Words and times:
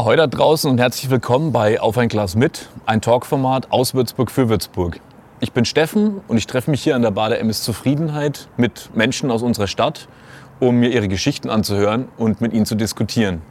Ahoi 0.00 0.16
da 0.16 0.26
draußen 0.26 0.70
und 0.70 0.80
herzlich 0.80 1.10
willkommen 1.10 1.52
bei 1.52 1.78
Auf 1.78 1.98
ein 1.98 2.08
Glas 2.08 2.34
mit, 2.34 2.70
ein 2.86 3.02
Talkformat 3.02 3.70
aus 3.70 3.92
Würzburg 3.92 4.30
für 4.30 4.48
Würzburg. 4.48 4.98
Ich 5.40 5.52
bin 5.52 5.66
Steffen 5.66 6.22
und 6.26 6.38
ich 6.38 6.46
treffe 6.46 6.70
mich 6.70 6.82
hier 6.82 6.96
an 6.96 7.02
der 7.02 7.10
Bar 7.10 7.28
der 7.28 7.40
MS 7.40 7.62
Zufriedenheit 7.64 8.48
mit 8.56 8.96
Menschen 8.96 9.30
aus 9.30 9.42
unserer 9.42 9.66
Stadt, 9.66 10.08
um 10.58 10.76
mir 10.76 10.88
ihre 10.88 11.06
Geschichten 11.06 11.50
anzuhören 11.50 12.08
und 12.16 12.40
mit 12.40 12.54
ihnen 12.54 12.64
zu 12.64 12.76
diskutieren. 12.76 13.42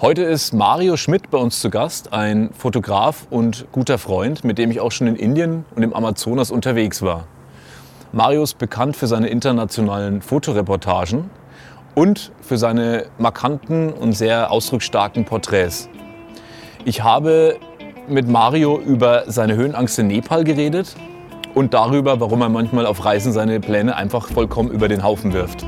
Heute 0.00 0.22
ist 0.22 0.54
Mario 0.54 0.96
Schmidt 0.96 1.30
bei 1.30 1.36
uns 1.36 1.60
zu 1.60 1.68
Gast, 1.68 2.14
ein 2.14 2.48
Fotograf 2.56 3.26
und 3.28 3.66
guter 3.70 3.98
Freund, 3.98 4.44
mit 4.44 4.56
dem 4.56 4.70
ich 4.70 4.80
auch 4.80 4.90
schon 4.90 5.06
in 5.06 5.16
Indien 5.16 5.66
und 5.76 5.82
im 5.82 5.92
Amazonas 5.92 6.50
unterwegs 6.50 7.02
war. 7.02 7.26
Mario 8.10 8.42
ist 8.42 8.56
bekannt 8.56 8.96
für 8.96 9.06
seine 9.06 9.28
internationalen 9.28 10.22
Fotoreportagen 10.22 11.28
und 11.98 12.30
für 12.42 12.56
seine 12.58 13.06
markanten 13.18 13.92
und 13.92 14.12
sehr 14.12 14.52
ausdrucksstarken 14.52 15.24
Porträts. 15.24 15.88
Ich 16.84 17.02
habe 17.02 17.56
mit 18.08 18.28
Mario 18.28 18.78
über 18.78 19.24
seine 19.26 19.56
Höhenangst 19.56 19.98
in 19.98 20.06
Nepal 20.06 20.44
geredet 20.44 20.94
und 21.54 21.74
darüber, 21.74 22.20
warum 22.20 22.40
er 22.42 22.50
manchmal 22.50 22.86
auf 22.86 23.04
Reisen 23.04 23.32
seine 23.32 23.58
Pläne 23.58 23.96
einfach 23.96 24.28
vollkommen 24.28 24.70
über 24.70 24.86
den 24.86 25.02
Haufen 25.02 25.32
wirft. 25.32 25.66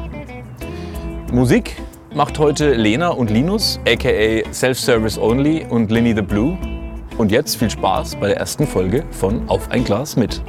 Musik 1.33 1.83
macht 2.15 2.39
heute 2.39 2.75
Lena 2.75 3.09
und 3.09 3.29
Linus, 3.29 3.81
aka 3.85 4.53
Self-Service 4.53 5.19
Only 5.19 5.67
und 5.69 5.91
Linny 5.91 6.15
the 6.15 6.23
Blue. 6.23 6.57
Und 7.19 7.33
jetzt 7.33 7.57
viel 7.57 7.71
Spaß 7.71 8.15
bei 8.21 8.29
der 8.29 8.37
ersten 8.37 8.69
Folge 8.69 9.03
von 9.11 9.49
Auf 9.49 9.69
ein 9.73 9.83
Glas 9.83 10.15
mit. 10.15 10.41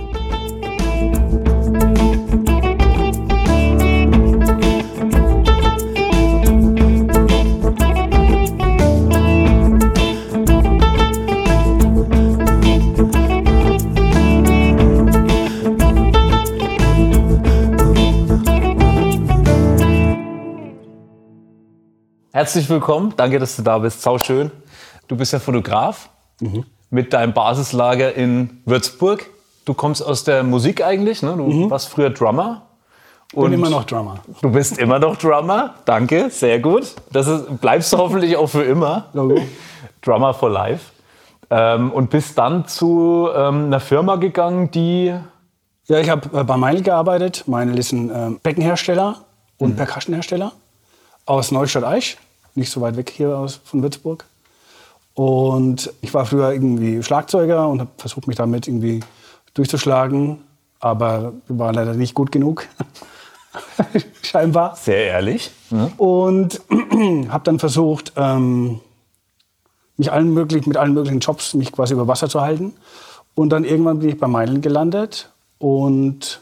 Herzlich 22.42 22.67
willkommen, 22.72 23.14
danke, 23.17 23.38
dass 23.38 23.56
du 23.56 23.61
da 23.61 23.78
bist. 23.78 24.02
Sau 24.02 24.17
schön. 24.17 24.50
Du 25.08 25.16
bist 25.16 25.31
ja 25.31 25.38
Fotograf 25.38 26.09
mhm. 26.39 26.66
mit 26.89 27.14
deinem 27.14 27.33
Basislager 27.33 28.16
in 28.16 28.64
Würzburg. 28.66 29.28
Du 29.64 29.75
kommst 29.75 30.03
aus 30.03 30.23
der 30.23 30.42
Musik 30.42 30.83
eigentlich, 30.83 31.22
ne? 31.22 31.36
Du 31.38 31.44
mhm. 31.44 31.70
warst 31.70 31.89
früher 31.89 32.09
Drummer. 32.09 32.64
Ich 33.31 33.38
bin 33.38 33.53
immer 33.53 33.70
noch 33.70 33.83
Drummer. 33.83 34.22
Du 34.42 34.50
bist 34.50 34.80
immer 34.80 34.98
noch 34.98 35.17
Drummer, 35.17 35.75
danke, 35.86 36.31
sehr 36.31 36.59
gut. 36.59 36.95
Das 37.11 37.28
ist, 37.28 37.61
bleibst 37.61 37.94
du 37.94 38.00
hoffentlich 38.00 38.36
auch 38.36 38.48
für 38.48 38.64
immer. 38.64 39.05
Logo. 39.14 39.39
Drummer 40.02 40.33
for 40.33 40.50
Life. 40.50 40.94
Ähm, 41.52 41.92
und 41.92 42.09
bist 42.09 42.39
dann 42.39 42.66
zu 42.66 43.30
ähm, 43.36 43.66
einer 43.66 43.80
Firma 43.80 44.16
gegangen, 44.16 44.72
die. 44.72 45.14
Ja, 45.86 46.00
ich 46.00 46.09
habe 46.09 46.39
äh, 46.39 46.44
bei 46.44 46.58
Meinl 46.58 46.81
gearbeitet. 46.81 47.44
Meinl 47.45 47.78
ist 47.78 47.92
ein 47.92 48.09
äh, 48.09 48.31
Beckenhersteller 48.42 49.26
und 49.59 49.73
mhm. 49.73 49.76
Percussionhersteller 49.76 50.53
aus 51.28 51.52
Neustadt-Eich, 51.52 52.17
nicht 52.55 52.71
so 52.71 52.81
weit 52.81 52.97
weg 52.97 53.09
hier 53.09 53.38
aus, 53.38 53.59
von 53.63 53.81
Würzburg. 53.81 54.25
Und 55.13 55.91
ich 56.02 56.13
war 56.13 56.25
früher 56.25 56.52
irgendwie 56.52 57.03
Schlagzeuger 57.03 57.67
und 57.67 57.81
habe 57.81 57.91
versucht, 57.97 58.27
mich 58.27 58.38
damit 58.38 58.67
irgendwie 58.67 59.02
durchzuschlagen, 59.53 60.39
aber 60.80 61.33
war 61.47 61.73
leider 61.73 61.93
nicht 61.93 62.13
gut 62.13 62.31
genug. 62.31 62.67
Scheinbar. 64.23 64.75
Sehr 64.75 65.05
ehrlich. 65.05 65.52
Ja. 65.69 65.91
Und 65.97 66.61
habe 67.30 67.43
dann 67.43 67.59
versucht, 67.59 68.13
ähm, 68.16 68.80
mich 69.97 70.11
allen 70.11 70.33
möglichen, 70.33 70.69
mit 70.69 70.77
allen 70.77 70.93
möglichen 70.93 71.19
Jobs 71.19 71.53
mich 71.53 71.71
quasi 71.71 71.93
über 71.93 72.08
Wasser 72.08 72.30
zu 72.30 72.41
halten. 72.41 72.73
Und 73.36 73.49
dann 73.49 73.63
irgendwann 73.63 73.99
bin 73.99 74.09
ich 74.09 74.19
bei 74.19 74.27
Meilen 74.27 74.61
gelandet 74.61 75.31
und 75.58 76.41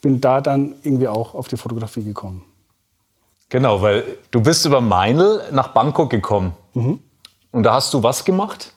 bin 0.00 0.20
da 0.20 0.40
dann 0.40 0.74
irgendwie 0.82 1.08
auch 1.08 1.34
auf 1.34 1.48
die 1.48 1.56
Fotografie 1.56 2.04
gekommen. 2.04 2.44
Genau, 3.54 3.82
weil 3.82 4.02
du 4.32 4.40
bist 4.40 4.66
über 4.66 4.80
Meinl 4.80 5.40
nach 5.52 5.68
Bangkok 5.68 6.10
gekommen. 6.10 6.54
Mhm. 6.72 6.98
Und 7.52 7.62
da 7.62 7.74
hast 7.74 7.94
du 7.94 8.02
was 8.02 8.24
gemacht? 8.24 8.72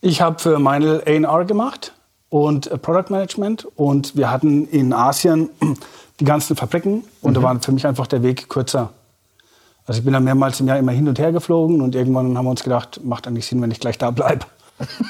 Ich 0.00 0.20
habe 0.20 0.40
für 0.40 0.58
Meinl 0.58 1.00
A&R 1.06 1.44
gemacht 1.44 1.92
und 2.28 2.66
äh, 2.66 2.76
Product 2.76 3.08
Management. 3.10 3.68
Und 3.76 4.16
wir 4.16 4.28
hatten 4.28 4.66
in 4.66 4.92
Asien 4.92 5.50
die 6.18 6.24
ganzen 6.24 6.56
Fabriken. 6.56 7.04
Und 7.20 7.30
mhm. 7.30 7.34
da 7.34 7.42
war 7.44 7.60
für 7.62 7.70
mich 7.70 7.86
einfach 7.86 8.08
der 8.08 8.24
Weg 8.24 8.48
kürzer. 8.48 8.90
Also 9.86 10.00
ich 10.00 10.04
bin 10.04 10.12
dann 10.12 10.24
mehrmals 10.24 10.58
im 10.58 10.66
Jahr 10.66 10.80
immer 10.80 10.90
hin 10.90 11.06
und 11.06 11.20
her 11.20 11.30
geflogen. 11.30 11.80
Und 11.80 11.94
irgendwann 11.94 12.36
haben 12.36 12.46
wir 12.46 12.50
uns 12.50 12.64
gedacht, 12.64 13.00
macht 13.04 13.28
eigentlich 13.28 13.46
Sinn, 13.46 13.62
wenn 13.62 13.70
ich 13.70 13.78
gleich 13.78 13.96
da 13.96 14.10
bleibe. 14.10 14.44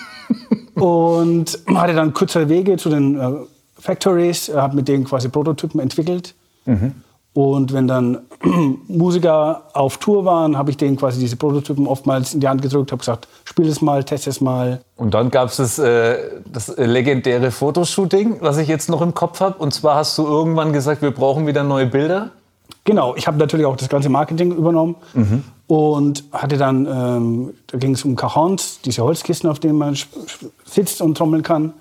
und 0.75 1.59
hatte 1.75 1.95
dann 1.95 2.13
kürzere 2.13 2.51
Wege 2.51 2.77
zu 2.77 2.91
den 2.91 3.19
äh, 3.19 3.33
Factories, 3.79 4.53
habe 4.55 4.77
mit 4.77 4.89
denen 4.89 5.05
quasi 5.05 5.31
Prototypen 5.31 5.81
entwickelt. 5.81 6.35
Mhm. 6.67 6.97
Und 7.37 7.75
wenn 7.75 7.87
dann 7.87 8.21
Musiker 8.89 9.65
auf 9.75 9.99
Tour 9.99 10.25
waren, 10.25 10.57
habe 10.57 10.71
ich 10.71 10.79
denen 10.79 10.97
quasi 10.97 11.21
diese 11.21 11.37
Prototypen 11.37 11.87
oftmals 11.87 12.33
in 12.33 12.41
die 12.41 12.49
Hand 12.49 12.63
gedrückt, 12.63 12.93
habe 12.93 13.01
gesagt, 13.01 13.29
spiel 13.45 13.69
es 13.69 13.83
mal, 13.83 14.05
test 14.05 14.27
es 14.27 14.41
mal. 14.41 14.81
Und 14.97 15.13
dann 15.13 15.31
gab 15.31 15.51
es 15.51 15.57
das, 15.57 15.79
äh, 15.79 16.17
das 16.51 16.75
legendäre 16.79 17.51
Fotoshooting, 17.51 18.39
was 18.41 18.57
ich 18.57 18.69
jetzt 18.69 18.89
noch 18.89 19.03
im 19.03 19.13
Kopf 19.13 19.41
habe. 19.41 19.59
Und 19.59 19.75
zwar 19.75 19.97
hast 19.97 20.17
du 20.17 20.25
irgendwann 20.27 20.73
gesagt, 20.73 21.03
wir 21.03 21.11
brauchen 21.11 21.47
wieder 21.47 21.63
neue 21.63 21.85
Bilder. 21.85 22.31
Genau, 22.85 23.15
ich 23.17 23.27
habe 23.27 23.37
natürlich 23.37 23.67
auch 23.67 23.77
das 23.77 23.91
ganze 23.91 24.09
Marketing 24.09 24.53
übernommen 24.53 24.97
mhm. 25.13 25.45
und 25.67 26.25
hatte 26.33 26.57
dann, 26.57 26.87
ähm, 26.87 27.55
da 27.67 27.77
ging 27.77 27.93
es 27.93 28.03
um 28.07 28.17
Cajons, 28.17 28.81
diese 28.83 29.03
Holzkisten, 29.03 29.51
auf 29.51 29.59
denen 29.59 29.77
man 29.77 29.95
sitzt 30.65 31.03
und 31.03 31.19
trommeln 31.19 31.43
kann. 31.43 31.75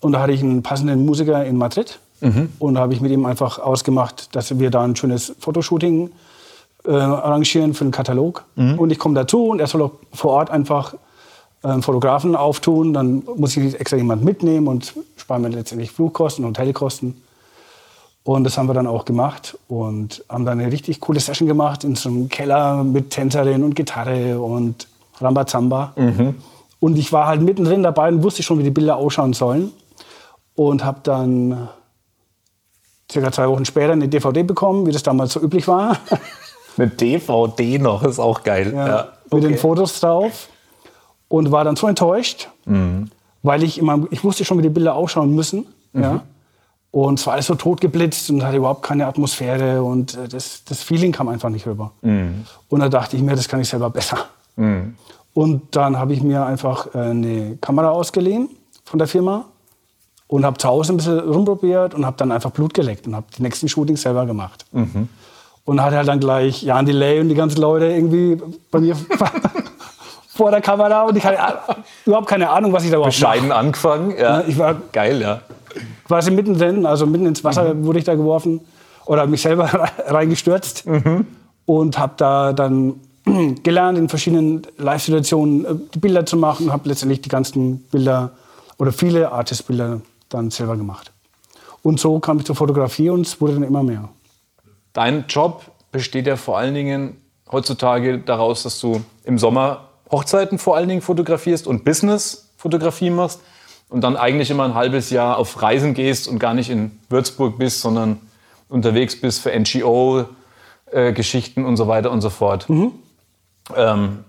Und 0.00 0.12
da 0.12 0.20
hatte 0.20 0.32
ich 0.32 0.42
einen 0.42 0.62
passenden 0.62 1.06
Musiker 1.06 1.42
in 1.46 1.56
Madrid 1.56 2.00
Mhm. 2.20 2.50
Und 2.58 2.74
da 2.74 2.80
habe 2.80 2.94
ich 2.94 3.00
mit 3.00 3.12
ihm 3.12 3.26
einfach 3.26 3.58
ausgemacht, 3.58 4.34
dass 4.34 4.58
wir 4.58 4.70
da 4.70 4.82
ein 4.82 4.96
schönes 4.96 5.34
Fotoshooting 5.38 6.10
äh, 6.86 6.92
arrangieren 6.92 7.74
für 7.74 7.84
einen 7.84 7.90
Katalog. 7.90 8.44
Mhm. 8.56 8.78
Und 8.78 8.90
ich 8.90 8.98
komme 8.98 9.14
dazu 9.14 9.46
und 9.48 9.60
er 9.60 9.66
soll 9.66 9.82
auch 9.82 9.92
vor 10.12 10.32
Ort 10.32 10.50
einfach 10.50 10.94
einen 11.62 11.82
Fotografen 11.82 12.36
auftun. 12.36 12.92
Dann 12.92 13.22
muss 13.36 13.56
ich 13.56 13.78
extra 13.78 13.96
jemand 13.96 14.24
mitnehmen 14.24 14.68
und 14.68 14.94
spare 15.16 15.40
mir 15.40 15.48
letztendlich 15.48 15.90
Flugkosten 15.90 16.44
und 16.44 16.58
Hotelkosten. 16.58 17.22
Und 18.22 18.44
das 18.44 18.56
haben 18.56 18.68
wir 18.68 18.74
dann 18.74 18.86
auch 18.86 19.04
gemacht 19.04 19.58
und 19.68 20.24
haben 20.30 20.46
dann 20.46 20.58
eine 20.58 20.72
richtig 20.72 21.00
coole 21.00 21.20
Session 21.20 21.46
gemacht 21.46 21.84
in 21.84 21.94
so 21.94 22.08
einem 22.08 22.30
Keller 22.30 22.82
mit 22.82 23.10
Tänzerin 23.10 23.62
und 23.62 23.76
Gitarre 23.76 24.40
und 24.40 24.88
Rambazamba. 25.20 25.92
Mhm. 25.96 26.34
Und 26.80 26.98
ich 26.98 27.12
war 27.12 27.26
halt 27.26 27.42
mittendrin 27.42 27.82
dabei 27.82 28.08
und 28.08 28.22
wusste 28.22 28.42
schon, 28.42 28.58
wie 28.58 28.62
die 28.62 28.70
Bilder 28.70 28.96
ausschauen 28.96 29.34
sollen. 29.34 29.72
Und 30.54 30.84
habe 30.84 31.00
dann 31.02 31.68
circa 33.14 33.32
zwei 33.32 33.48
Wochen 33.48 33.64
später 33.64 33.92
eine 33.92 34.08
DVD 34.08 34.42
bekommen, 34.42 34.86
wie 34.86 34.92
das 34.92 35.02
damals 35.02 35.32
so 35.32 35.40
üblich 35.40 35.66
war. 35.66 35.96
Eine 36.76 36.88
DVD 36.88 37.78
noch, 37.78 38.02
ist 38.02 38.18
auch 38.18 38.42
geil. 38.42 38.72
Ja, 38.74 38.88
ja. 38.88 39.08
Okay. 39.30 39.36
Mit 39.36 39.44
den 39.44 39.58
Fotos 39.58 40.00
drauf. 40.00 40.48
Und 41.28 41.52
war 41.52 41.64
dann 41.64 41.76
so 41.76 41.86
enttäuscht, 41.86 42.48
mhm. 42.64 43.10
weil 43.42 43.62
ich 43.62 43.78
immer, 43.78 44.06
ich 44.10 44.24
wusste 44.24 44.44
schon, 44.44 44.58
wie 44.58 44.62
die 44.62 44.68
Bilder 44.68 44.94
ausschauen 44.94 45.34
müssen. 45.34 45.66
Mhm. 45.92 46.02
Ja. 46.02 46.22
Und 46.90 47.18
es 47.18 47.26
war 47.26 47.34
alles 47.34 47.46
so 47.46 47.54
totgeblitzt 47.54 48.30
und 48.30 48.44
hatte 48.44 48.56
überhaupt 48.56 48.82
keine 48.82 49.06
Atmosphäre 49.06 49.82
und 49.82 50.16
äh, 50.16 50.28
das, 50.28 50.64
das 50.64 50.82
Feeling 50.82 51.12
kam 51.12 51.28
einfach 51.28 51.48
nicht 51.48 51.66
rüber. 51.66 51.92
Mhm. 52.02 52.44
Und 52.68 52.80
da 52.80 52.88
dachte 52.88 53.16
ich 53.16 53.22
mir, 53.22 53.34
das 53.36 53.48
kann 53.48 53.60
ich 53.60 53.68
selber 53.68 53.90
besser. 53.90 54.26
Mhm. 54.56 54.96
Und 55.32 55.76
dann 55.76 55.96
habe 55.96 56.12
ich 56.12 56.22
mir 56.22 56.44
einfach 56.44 56.94
äh, 56.94 56.98
eine 56.98 57.56
Kamera 57.56 57.90
ausgeliehen 57.90 58.48
von 58.84 58.98
der 58.98 59.08
Firma 59.08 59.46
und 60.34 60.44
habe 60.44 60.58
zu 60.58 60.66
Hause 60.66 60.92
ein 60.92 60.96
bisschen 60.96 61.20
rumprobiert 61.20 61.94
und 61.94 62.04
habe 62.04 62.16
dann 62.16 62.32
einfach 62.32 62.50
Blut 62.50 62.74
geleckt 62.74 63.06
und 63.06 63.14
habe 63.14 63.26
die 63.38 63.42
nächsten 63.42 63.68
Shootings 63.68 64.02
selber 64.02 64.26
gemacht. 64.26 64.66
Mhm. 64.72 65.08
Und 65.64 65.80
hatte 65.80 65.96
halt 65.96 66.08
dann 66.08 66.18
gleich 66.18 66.60
Jan 66.64 66.84
Delay 66.84 67.20
und 67.20 67.28
die 67.28 67.36
ganzen 67.36 67.60
Leute 67.60 67.86
irgendwie 67.86 68.42
bei 68.68 68.80
mir 68.80 68.96
vor 70.34 70.50
der 70.50 70.60
Kamera 70.60 71.02
und 71.02 71.16
ich 71.16 71.24
hatte 71.24 71.38
überhaupt 72.04 72.26
keine 72.26 72.50
Ahnung, 72.50 72.72
was 72.72 72.82
ich 72.82 72.90
da 72.90 72.96
überhaupt 72.96 73.14
Bescheiden 73.14 73.46
mache. 73.46 73.58
angefangen, 73.58 74.12
ja. 74.18 74.42
Ich 74.44 74.58
war 74.58 74.74
geil, 74.90 75.20
ja. 75.20 75.40
Quasi 76.08 76.32
mittendrin, 76.32 76.84
also 76.84 77.06
mitten 77.06 77.26
ins 77.26 77.44
Wasser 77.44 77.72
mhm. 77.72 77.86
wurde 77.86 78.00
ich 78.00 78.04
da 78.04 78.16
geworfen 78.16 78.60
oder 79.06 79.28
mich 79.28 79.40
selber 79.40 79.66
reingestürzt 80.08 80.84
mhm. 80.84 81.28
und 81.64 81.96
habe 81.96 82.14
da 82.16 82.52
dann 82.52 82.94
gelernt, 83.62 83.98
in 83.98 84.08
verschiedenen 84.08 84.62
Live-Situationen 84.78 85.64
äh, 85.64 85.68
die 85.94 86.00
Bilder 86.00 86.26
zu 86.26 86.36
machen, 86.36 86.72
habe 86.72 86.88
letztendlich 86.88 87.20
die 87.20 87.28
ganzen 87.28 87.84
Bilder 87.92 88.32
oder 88.78 88.90
viele 88.90 89.30
Artist-Bilder 89.30 90.00
dann 90.28 90.50
selber 90.50 90.76
gemacht. 90.76 91.12
Und 91.82 92.00
so 92.00 92.18
kam 92.18 92.38
ich 92.38 92.46
zur 92.46 92.56
Fotografie 92.56 93.10
und 93.10 93.26
es 93.26 93.40
wurde 93.40 93.54
dann 93.54 93.62
immer 93.62 93.82
mehr. 93.82 94.08
Dein 94.92 95.26
Job 95.28 95.64
besteht 95.92 96.26
ja 96.26 96.36
vor 96.36 96.58
allen 96.58 96.74
Dingen 96.74 97.20
heutzutage 97.50 98.18
daraus, 98.18 98.62
dass 98.62 98.80
du 98.80 99.02
im 99.24 99.38
Sommer 99.38 99.88
Hochzeiten 100.10 100.58
vor 100.58 100.76
allen 100.76 100.88
Dingen 100.88 101.02
fotografierst 101.02 101.66
und 101.66 101.84
Business-Fotografie 101.84 103.10
machst 103.10 103.40
und 103.88 104.02
dann 104.02 104.16
eigentlich 104.16 104.50
immer 104.50 104.64
ein 104.64 104.74
halbes 104.74 105.10
Jahr 105.10 105.38
auf 105.38 105.62
Reisen 105.62 105.94
gehst 105.94 106.28
und 106.28 106.38
gar 106.38 106.54
nicht 106.54 106.70
in 106.70 106.98
Würzburg 107.08 107.58
bist, 107.58 107.80
sondern 107.80 108.20
unterwegs 108.68 109.20
bist 109.20 109.40
für 109.40 109.58
NGO-Geschichten 109.58 111.64
und 111.64 111.76
so 111.76 111.88
weiter 111.88 112.10
und 112.10 112.20
so 112.20 112.30
fort. 112.30 112.68
Mhm. 112.68 112.92
Ähm, 113.76 114.24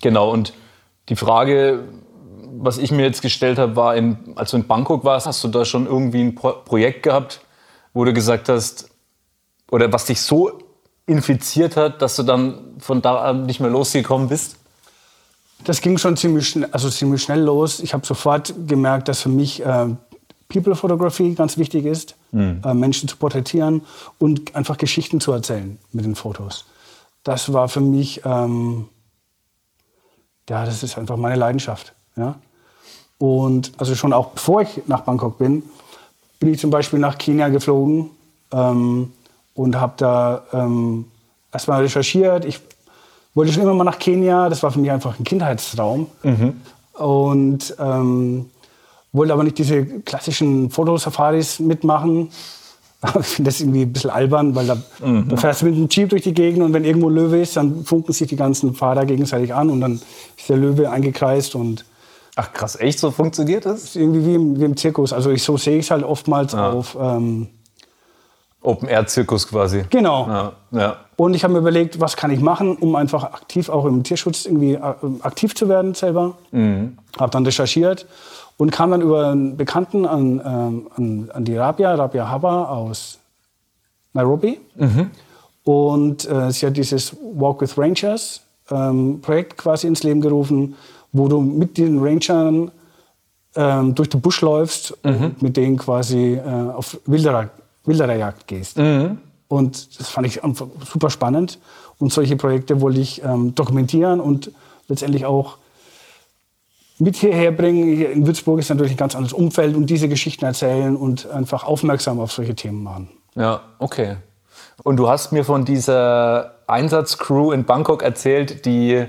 genau, 0.00 0.30
und 0.30 0.52
Die 1.08 1.16
Frage, 1.16 1.84
was 2.60 2.78
ich 2.78 2.90
mir 2.90 3.02
jetzt 3.02 3.22
gestellt 3.22 3.58
habe, 3.58 3.76
war, 3.76 3.96
in, 3.96 4.32
als 4.34 4.50
du 4.50 4.56
in 4.56 4.66
Bangkok 4.66 5.04
warst, 5.04 5.26
hast 5.26 5.42
du 5.44 5.48
da 5.48 5.64
schon 5.64 5.86
irgendwie 5.86 6.20
ein 6.20 6.34
Pro 6.34 6.52
Projekt 6.64 7.04
gehabt, 7.04 7.40
wo 7.94 8.04
du 8.04 8.12
gesagt 8.12 8.48
hast, 8.48 8.90
oder 9.70 9.92
was 9.92 10.06
dich 10.06 10.20
so 10.20 10.58
infiziert 11.06 11.76
hat, 11.76 12.02
dass 12.02 12.16
du 12.16 12.22
dann 12.22 12.76
von 12.78 13.00
da 13.02 13.18
an 13.18 13.46
nicht 13.46 13.60
mehr 13.60 13.70
losgekommen 13.70 14.28
bist? 14.28 14.56
Das 15.64 15.80
ging 15.80 15.98
schon 15.98 16.16
ziemlich 16.16 16.48
schnell, 16.48 16.68
also 16.72 16.88
ziemlich 16.90 17.22
schnell 17.22 17.40
los. 17.40 17.80
Ich 17.80 17.94
habe 17.94 18.06
sofort 18.06 18.54
gemerkt, 18.66 19.08
dass 19.08 19.22
für 19.22 19.28
mich 19.28 19.64
äh, 19.64 19.88
People 20.48 20.74
Photography 20.74 21.34
ganz 21.34 21.58
wichtig 21.58 21.84
ist, 21.84 22.16
mhm. 22.32 22.62
äh, 22.64 22.74
Menschen 22.74 23.08
zu 23.08 23.16
porträtieren 23.16 23.82
und 24.18 24.54
einfach 24.54 24.78
Geschichten 24.78 25.20
zu 25.20 25.32
erzählen 25.32 25.78
mit 25.92 26.04
den 26.04 26.14
Fotos. 26.14 26.66
Das 27.24 27.52
war 27.52 27.68
für 27.68 27.80
mich, 27.80 28.22
ähm, 28.24 28.88
ja, 30.48 30.64
das 30.64 30.82
ist 30.82 30.96
einfach 30.96 31.16
meine 31.16 31.36
Leidenschaft. 31.36 31.92
Ja? 32.16 32.36
Und 33.18 33.72
also 33.78 33.94
schon 33.94 34.12
auch 34.12 34.28
bevor 34.28 34.62
ich 34.62 34.82
nach 34.86 35.00
Bangkok 35.00 35.38
bin, 35.38 35.64
bin 36.38 36.52
ich 36.52 36.60
zum 36.60 36.70
Beispiel 36.70 36.98
nach 36.98 37.18
Kenia 37.18 37.48
geflogen 37.48 38.10
ähm, 38.52 39.12
und 39.54 39.76
habe 39.76 39.94
da 39.96 40.42
ähm, 40.52 41.06
erstmal 41.52 41.82
recherchiert. 41.82 42.44
Ich 42.44 42.60
wollte 43.34 43.52
schon 43.52 43.62
immer 43.62 43.74
mal 43.74 43.84
nach 43.84 43.98
Kenia, 43.98 44.48
das 44.48 44.62
war 44.62 44.70
für 44.70 44.78
mich 44.78 44.90
einfach 44.90 45.18
ein 45.18 45.24
Kindheitstraum. 45.24 46.06
Mhm. 46.22 46.60
Und 46.94 47.76
ähm, 47.78 48.46
wollte 49.12 49.32
aber 49.32 49.44
nicht 49.44 49.58
diese 49.58 49.84
klassischen 49.84 50.70
Fotosafaris 50.70 51.60
mitmachen. 51.60 52.30
Ich 53.20 53.26
finde 53.26 53.50
das 53.50 53.60
irgendwie 53.60 53.82
ein 53.82 53.92
bisschen 53.92 54.10
albern, 54.10 54.56
weil 54.56 54.66
da, 54.66 54.76
mhm. 55.04 55.28
da 55.28 55.36
fährst 55.36 55.62
du 55.62 55.66
mit 55.66 55.76
einem 55.76 55.88
Jeep 55.88 56.08
durch 56.08 56.22
die 56.22 56.34
Gegend 56.34 56.64
und 56.64 56.72
wenn 56.72 56.82
irgendwo 56.82 57.08
Löwe 57.08 57.40
ist, 57.40 57.56
dann 57.56 57.84
funken 57.84 58.12
sich 58.12 58.26
die 58.26 58.34
ganzen 58.34 58.74
Fahrer 58.74 59.06
gegenseitig 59.06 59.54
an 59.54 59.70
und 59.70 59.80
dann 59.80 60.00
ist 60.36 60.48
der 60.48 60.56
Löwe 60.56 60.90
eingekreist 60.90 61.54
und 61.54 61.84
Ach 62.40 62.52
krass, 62.52 62.78
echt 62.78 63.00
so 63.00 63.10
funktioniert 63.10 63.66
das? 63.66 63.82
ist 63.82 63.96
irgendwie 63.96 64.24
wie 64.24 64.34
im, 64.36 64.60
wie 64.60 64.64
im 64.64 64.76
Zirkus. 64.76 65.12
Also 65.12 65.32
ich, 65.32 65.42
so 65.42 65.56
sehe 65.56 65.76
ich 65.76 65.86
es 65.86 65.90
halt 65.90 66.04
oftmals 66.04 66.52
ja. 66.52 66.70
auf 66.70 66.96
ähm, 67.00 67.48
Open-Air-Zirkus 68.62 69.48
quasi. 69.48 69.86
Genau. 69.90 70.28
Ja. 70.28 70.52
Ja. 70.70 70.96
Und 71.16 71.34
ich 71.34 71.42
habe 71.42 71.54
mir 71.54 71.58
überlegt, 71.58 72.00
was 72.00 72.16
kann 72.16 72.30
ich 72.30 72.38
machen, 72.38 72.76
um 72.76 72.94
einfach 72.94 73.24
aktiv 73.24 73.68
auch 73.68 73.86
im 73.86 74.04
Tierschutz 74.04 74.46
irgendwie 74.46 74.74
äh, 74.74 74.94
aktiv 75.22 75.56
zu 75.56 75.68
werden 75.68 75.94
selber. 75.94 76.38
Mhm. 76.52 76.98
Habe 77.18 77.32
dann 77.32 77.44
recherchiert 77.44 78.06
und 78.56 78.70
kam 78.70 78.92
dann 78.92 79.00
über 79.00 79.30
einen 79.30 79.56
Bekannten 79.56 80.06
an, 80.06 80.40
ähm, 80.44 80.88
an, 80.94 81.30
an, 81.34 81.44
die 81.44 81.56
Rabia, 81.56 81.92
Rabia 81.96 82.28
Haba 82.28 82.66
aus 82.66 83.18
Nairobi. 84.12 84.60
Mhm. 84.76 85.10
Und 85.64 86.30
äh, 86.30 86.52
sie 86.52 86.66
hat 86.66 86.76
dieses 86.76 87.16
Walk 87.34 87.62
with 87.62 87.76
Rangers 87.76 88.42
ähm, 88.70 89.20
Projekt 89.22 89.56
quasi 89.58 89.88
ins 89.88 90.04
Leben 90.04 90.20
gerufen, 90.20 90.76
wo 91.12 91.28
du 91.28 91.40
mit 91.40 91.78
den 91.78 91.98
Rangern 91.98 92.70
ähm, 93.56 93.94
durch 93.94 94.08
den 94.08 94.20
Busch 94.20 94.40
läufst 94.40 94.94
mhm. 95.04 95.24
und 95.24 95.42
mit 95.42 95.56
denen 95.56 95.76
quasi 95.76 96.34
äh, 96.34 96.40
auf 96.42 96.98
Wilderer, 97.06 97.50
Wildererjagd 97.84 98.46
gehst. 98.46 98.78
Mhm. 98.78 99.18
Und 99.48 99.98
das 99.98 100.08
fand 100.08 100.26
ich 100.26 100.40
super 100.84 101.10
spannend. 101.10 101.58
Und 101.98 102.12
solche 102.12 102.36
Projekte 102.36 102.80
wollte 102.80 103.00
ich 103.00 103.22
ähm, 103.24 103.54
dokumentieren 103.54 104.20
und 104.20 104.52
letztendlich 104.88 105.24
auch 105.24 105.56
mit 106.98 107.16
hierher 107.16 107.50
bringen. 107.50 107.96
Hier 107.96 108.10
in 108.10 108.26
Würzburg 108.26 108.58
ist 108.58 108.68
natürlich 108.68 108.92
ein 108.92 108.98
ganz 108.98 109.14
anderes 109.14 109.32
Umfeld 109.32 109.74
und 109.76 109.86
diese 109.86 110.08
Geschichten 110.08 110.44
erzählen 110.44 110.96
und 110.96 111.28
einfach 111.30 111.64
aufmerksam 111.64 112.20
auf 112.20 112.32
solche 112.32 112.54
Themen 112.54 112.82
machen. 112.82 113.08
Ja, 113.34 113.62
okay. 113.78 114.16
Und 114.82 114.96
du 114.96 115.08
hast 115.08 115.32
mir 115.32 115.44
von 115.44 115.64
dieser 115.64 116.54
Einsatzcrew 116.66 117.52
in 117.52 117.64
Bangkok 117.64 118.02
erzählt, 118.02 118.64
die 118.64 119.06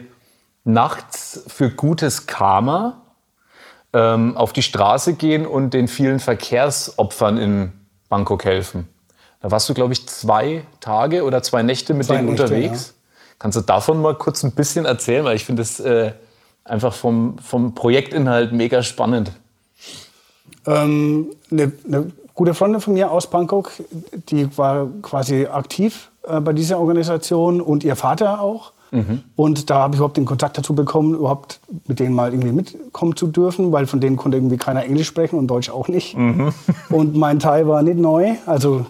nachts 0.73 1.43
für 1.47 1.69
gutes 1.69 2.27
Karma 2.27 3.01
ähm, 3.93 4.37
auf 4.37 4.53
die 4.53 4.61
Straße 4.61 5.13
gehen 5.13 5.45
und 5.45 5.73
den 5.73 5.87
vielen 5.87 6.19
Verkehrsopfern 6.19 7.37
in 7.37 7.71
Bangkok 8.07 8.45
helfen. 8.45 8.87
Da 9.41 9.51
warst 9.51 9.69
du, 9.69 9.73
glaube 9.73 9.93
ich, 9.93 10.07
zwei 10.07 10.63
Tage 10.79 11.23
oder 11.23 11.41
zwei 11.41 11.63
Nächte 11.63 11.93
mit 11.93 12.07
zwei 12.07 12.17
denen 12.17 12.29
Nächte, 12.29 12.43
unterwegs. 12.43 12.87
Ja. 12.87 12.93
Kannst 13.39 13.57
du 13.57 13.61
davon 13.61 14.01
mal 14.01 14.15
kurz 14.15 14.43
ein 14.43 14.51
bisschen 14.51 14.85
erzählen? 14.85 15.23
Weil 15.23 15.35
ich 15.37 15.45
finde 15.45 15.61
das 15.61 15.79
äh, 15.79 16.11
einfach 16.65 16.93
vom, 16.93 17.37
vom 17.39 17.73
Projektinhalt 17.73 18.51
mega 18.51 18.83
spannend. 18.83 19.31
Ähm, 20.65 21.27
eine, 21.49 21.71
eine, 21.87 22.11
gute 22.33 22.53
Freundin 22.53 22.79
von 22.79 22.93
mir 22.93 23.11
aus 23.11 23.29
Bangkok, 23.29 23.71
die 24.29 24.57
war 24.57 24.87
quasi 25.01 25.45
aktiv 25.45 26.09
äh, 26.23 26.39
bei 26.39 26.53
dieser 26.53 26.79
Organisation 26.79 27.59
und 27.59 27.83
ihr 27.83 27.95
Vater 27.95 28.39
auch. 28.39 28.71
Mhm. 28.91 29.23
Und 29.35 29.69
da 29.69 29.79
habe 29.79 29.95
ich 29.95 29.99
überhaupt 29.99 30.17
den 30.17 30.25
Kontakt 30.25 30.57
dazu 30.57 30.73
bekommen, 30.73 31.15
überhaupt 31.15 31.59
mit 31.87 31.99
denen 31.99 32.15
mal 32.15 32.31
irgendwie 32.31 32.51
mitkommen 32.51 33.15
zu 33.15 33.27
dürfen, 33.27 33.71
weil 33.71 33.87
von 33.87 33.99
denen 33.99 34.17
konnte 34.17 34.37
irgendwie 34.37 34.57
keiner 34.57 34.83
Englisch 34.83 35.07
sprechen 35.07 35.37
und 35.37 35.47
Deutsch 35.47 35.69
auch 35.69 35.87
nicht. 35.87 36.17
Mhm. 36.17 36.53
Und 36.89 37.15
mein 37.15 37.39
Teil 37.39 37.67
war 37.67 37.83
nicht 37.83 37.99
neu, 37.99 38.35
also 38.45 38.85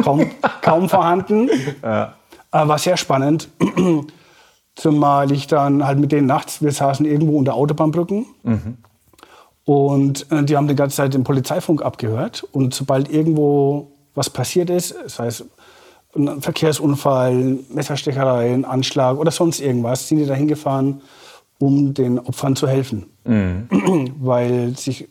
kaum, 0.00 0.30
kaum 0.62 0.88
vorhanden. 0.88 1.50
Ja. 1.82 2.14
Aber 2.50 2.68
war 2.70 2.78
sehr 2.78 2.96
spannend. 2.96 3.48
Zumal 4.74 5.32
ich 5.32 5.46
dann 5.48 5.84
halt 5.84 5.98
mit 5.98 6.12
denen 6.12 6.26
nachts, 6.26 6.62
wir 6.62 6.72
saßen 6.72 7.04
irgendwo 7.04 7.38
unter 7.38 7.54
Autobahnbrücken. 7.54 8.26
Mhm. 8.42 8.78
Und 9.64 10.30
äh, 10.32 10.42
die 10.44 10.56
haben 10.56 10.68
die 10.68 10.74
ganze 10.74 10.96
Zeit 10.96 11.14
den 11.14 11.24
Polizeifunk 11.24 11.82
abgehört. 11.82 12.46
Und 12.52 12.74
sobald 12.74 13.10
irgendwo 13.10 13.92
was 14.14 14.30
passiert 14.30 14.70
ist, 14.70 14.94
das 15.02 15.18
heißt 15.18 15.44
ein 16.14 16.42
Verkehrsunfall, 16.42 17.58
Messerstecherei, 17.70 18.52
ein 18.52 18.64
Anschlag 18.64 19.18
oder 19.18 19.30
sonst 19.30 19.60
irgendwas, 19.60 20.08
sind 20.08 20.18
die 20.18 20.26
da 20.26 20.34
hingefahren, 20.34 21.00
um 21.58 21.94
den 21.94 22.18
Opfern 22.18 22.56
zu 22.56 22.68
helfen. 22.68 23.06
Mhm. 23.24 24.14
Weil 24.20 24.76
sich 24.76 25.08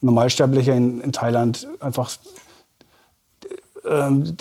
Normalsterbliche 0.00 0.72
in, 0.72 1.00
in 1.00 1.12
Thailand 1.12 1.68
einfach 1.80 2.10
ähm, 3.86 4.36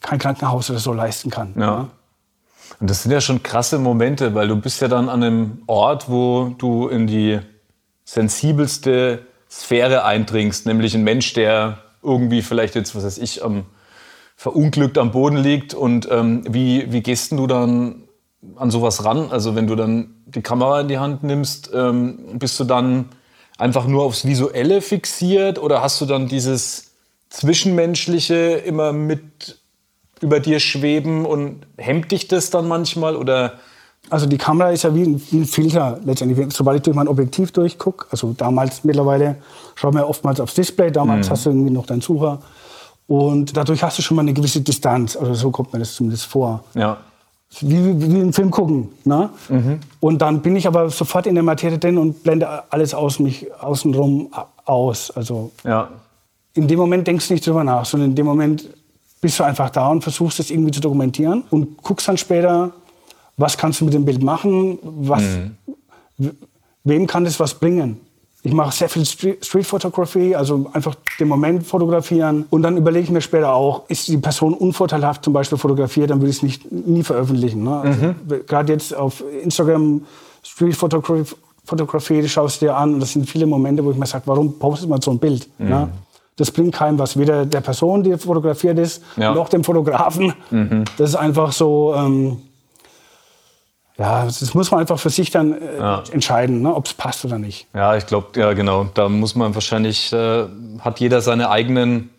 kein 0.00 0.18
Krankenhaus 0.18 0.70
oder 0.70 0.78
so 0.78 0.92
leisten 0.92 1.30
kann. 1.30 1.54
Ja. 1.56 1.62
ja. 1.62 1.88
Und 2.80 2.90
das 2.90 3.02
sind 3.02 3.12
ja 3.12 3.20
schon 3.20 3.42
krasse 3.42 3.78
Momente, 3.78 4.34
weil 4.34 4.46
du 4.48 4.56
bist 4.56 4.80
ja 4.80 4.88
dann 4.88 5.08
an 5.08 5.22
einem 5.22 5.62
Ort, 5.66 6.08
wo 6.08 6.54
du 6.58 6.88
in 6.88 7.06
die 7.06 7.40
sensibelste 8.04 9.20
Sphäre 9.50 10.04
eindringst, 10.04 10.66
nämlich 10.66 10.94
ein 10.94 11.02
Mensch, 11.02 11.32
der 11.32 11.78
irgendwie 12.02 12.42
vielleicht 12.42 12.74
jetzt, 12.74 12.94
was 12.94 13.04
weiß 13.04 13.18
ich, 13.18 13.42
am, 13.42 13.64
verunglückt 14.38 14.98
am 14.98 15.10
Boden 15.10 15.36
liegt. 15.36 15.74
Und 15.74 16.08
ähm, 16.12 16.44
wie, 16.48 16.90
wie 16.92 17.02
gehst 17.02 17.32
du 17.32 17.48
dann 17.48 18.04
an 18.54 18.70
sowas 18.70 19.04
ran? 19.04 19.30
Also 19.32 19.56
wenn 19.56 19.66
du 19.66 19.74
dann 19.74 20.14
die 20.26 20.42
Kamera 20.42 20.80
in 20.80 20.88
die 20.88 20.98
Hand 20.98 21.24
nimmst, 21.24 21.70
ähm, 21.74 22.38
bist 22.38 22.58
du 22.60 22.64
dann 22.64 23.06
einfach 23.58 23.88
nur 23.88 24.04
aufs 24.04 24.24
Visuelle 24.24 24.80
fixiert 24.80 25.60
oder 25.60 25.82
hast 25.82 26.00
du 26.00 26.06
dann 26.06 26.28
dieses 26.28 26.92
Zwischenmenschliche 27.30 28.62
immer 28.64 28.92
mit 28.92 29.58
über 30.20 30.38
dir 30.38 30.60
schweben 30.60 31.26
und 31.26 31.66
hemmt 31.76 32.12
dich 32.12 32.28
das 32.28 32.50
dann 32.50 32.68
manchmal 32.68 33.16
oder? 33.16 33.54
Also 34.08 34.26
die 34.26 34.38
Kamera 34.38 34.70
ist 34.70 34.84
ja 34.84 34.94
wie 34.94 35.02
ein, 35.02 35.20
wie 35.30 35.38
ein 35.38 35.44
Filter 35.46 35.98
letztendlich. 36.04 36.52
Sobald 36.54 36.76
ich 36.76 36.82
durch 36.84 36.96
mein 36.96 37.08
Objektiv 37.08 37.50
durchgucke, 37.50 38.06
also 38.10 38.34
damals 38.38 38.84
mittlerweile 38.84 39.36
schauen 39.74 39.94
wir 39.94 40.08
oftmals 40.08 40.38
aufs 40.38 40.54
Display, 40.54 40.92
damals 40.92 41.26
mhm. 41.26 41.32
hast 41.32 41.46
du 41.46 41.50
irgendwie 41.50 41.72
noch 41.72 41.86
deinen 41.86 42.00
Sucher 42.02 42.38
und 43.08 43.56
dadurch 43.56 43.82
hast 43.82 43.98
du 43.98 44.02
schon 44.02 44.16
mal 44.16 44.22
eine 44.22 44.34
gewisse 44.34 44.60
Distanz. 44.60 45.16
Also 45.16 45.32
so 45.32 45.50
kommt 45.50 45.72
mir 45.72 45.78
das 45.78 45.94
zumindest 45.94 46.26
vor. 46.26 46.62
Ja. 46.74 46.98
Wie, 47.60 48.00
wie 48.00 48.04
einen 48.04 48.34
Film 48.34 48.50
gucken. 48.50 48.90
Ne? 49.04 49.30
Mhm. 49.48 49.80
Und 49.98 50.18
dann 50.18 50.42
bin 50.42 50.54
ich 50.54 50.66
aber 50.66 50.90
sofort 50.90 51.26
in 51.26 51.34
der 51.34 51.42
Materie 51.42 51.78
drin 51.78 51.96
und 51.96 52.22
blende 52.22 52.70
alles 52.70 52.92
aus 52.92 53.18
mich 53.18 53.46
außenrum 53.58 54.28
aus. 54.66 55.10
Also 55.10 55.50
ja. 55.64 55.88
in 56.52 56.68
dem 56.68 56.78
Moment 56.78 57.06
denkst 57.06 57.28
du 57.28 57.34
nicht 57.34 57.46
drüber 57.46 57.64
nach, 57.64 57.86
sondern 57.86 58.10
in 58.10 58.16
dem 58.16 58.26
Moment 58.26 58.68
bist 59.22 59.40
du 59.40 59.44
einfach 59.44 59.70
da 59.70 59.88
und 59.88 60.02
versuchst 60.02 60.38
es 60.40 60.50
irgendwie 60.50 60.72
zu 60.72 60.80
dokumentieren 60.80 61.44
und 61.48 61.82
guckst 61.82 62.06
dann 62.08 62.18
später, 62.18 62.72
was 63.38 63.56
kannst 63.56 63.80
du 63.80 63.86
mit 63.86 63.94
dem 63.94 64.04
Bild 64.04 64.22
machen, 64.22 64.78
was, 64.82 65.22
mhm. 66.18 66.36
wem 66.84 67.06
kann 67.06 67.24
das 67.24 67.40
was 67.40 67.54
bringen. 67.54 68.00
Ich 68.42 68.52
mache 68.52 68.72
sehr 68.72 68.88
viel 68.88 69.04
Street 69.04 69.66
Photography, 69.66 70.34
also 70.34 70.70
einfach 70.72 70.94
den 71.18 71.28
Moment 71.28 71.66
fotografieren. 71.66 72.46
Und 72.50 72.62
dann 72.62 72.76
überlege 72.76 73.04
ich 73.04 73.10
mir 73.10 73.20
später 73.20 73.52
auch, 73.52 73.82
ist 73.88 74.06
die 74.08 74.16
Person 74.16 74.54
unvorteilhaft 74.54 75.24
zum 75.24 75.32
Beispiel 75.32 75.58
fotografiert, 75.58 76.10
dann 76.10 76.20
würde 76.20 76.30
ich 76.30 76.36
es 76.36 76.42
nicht 76.42 76.70
nie 76.70 77.02
veröffentlichen. 77.02 77.64
Ne? 77.64 77.80
Also 77.80 78.06
mhm. 78.06 78.46
Gerade 78.46 78.72
jetzt 78.72 78.94
auf 78.94 79.24
Instagram 79.42 80.02
Street 80.42 80.76
Photography, 80.76 81.34
Fotografie, 81.64 82.26
schaust 82.26 82.62
du 82.62 82.66
dir 82.66 82.76
an 82.76 82.94
und 82.94 83.00
das 83.00 83.12
sind 83.12 83.28
viele 83.28 83.46
Momente, 83.46 83.84
wo 83.84 83.90
ich 83.90 83.96
mir 83.98 84.06
sage, 84.06 84.22
warum 84.26 84.58
postet 84.58 84.88
man 84.88 85.02
so 85.02 85.10
ein 85.10 85.18
Bild? 85.18 85.48
Mhm. 85.58 85.68
Ne? 85.68 85.88
Das 86.36 86.50
bringt 86.50 86.74
keinem 86.74 86.98
was, 86.98 87.18
weder 87.18 87.44
der 87.44 87.60
Person, 87.60 88.02
die 88.02 88.16
fotografiert 88.16 88.78
ist, 88.78 89.02
ja. 89.16 89.34
noch 89.34 89.48
dem 89.48 89.64
Fotografen. 89.64 90.32
Mhm. 90.50 90.84
Das 90.96 91.10
ist 91.10 91.16
einfach 91.16 91.52
so, 91.52 91.94
ähm, 91.96 92.38
ja, 93.98 94.24
das 94.24 94.54
muss 94.54 94.70
man 94.70 94.80
einfach 94.80 94.98
für 94.98 95.10
sich 95.10 95.30
dann 95.30 95.60
äh, 95.60 95.78
ja. 95.78 96.02
entscheiden, 96.12 96.62
ne, 96.62 96.72
ob 96.72 96.86
es 96.86 96.94
passt 96.94 97.24
oder 97.24 97.38
nicht. 97.38 97.66
Ja, 97.74 97.96
ich 97.96 98.06
glaube, 98.06 98.38
ja 98.38 98.52
genau. 98.52 98.86
Da 98.94 99.08
muss 99.08 99.34
man 99.34 99.54
wahrscheinlich, 99.54 100.12
äh, 100.12 100.44
hat 100.78 101.00
jeder 101.00 101.20
seine 101.20 101.50
eigenen 101.50 102.10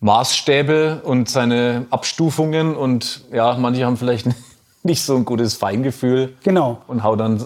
Maßstäbe 0.00 1.02
und 1.04 1.28
seine 1.28 1.86
Abstufungen 1.90 2.74
und 2.74 3.24
ja, 3.30 3.54
manche 3.58 3.84
haben 3.84 3.98
vielleicht 3.98 4.28
nicht 4.82 5.02
so 5.02 5.14
ein 5.14 5.26
gutes 5.26 5.54
Feingefühl. 5.54 6.34
Genau. 6.42 6.82
Und 6.86 7.02
hauen 7.02 7.18
dann 7.18 7.44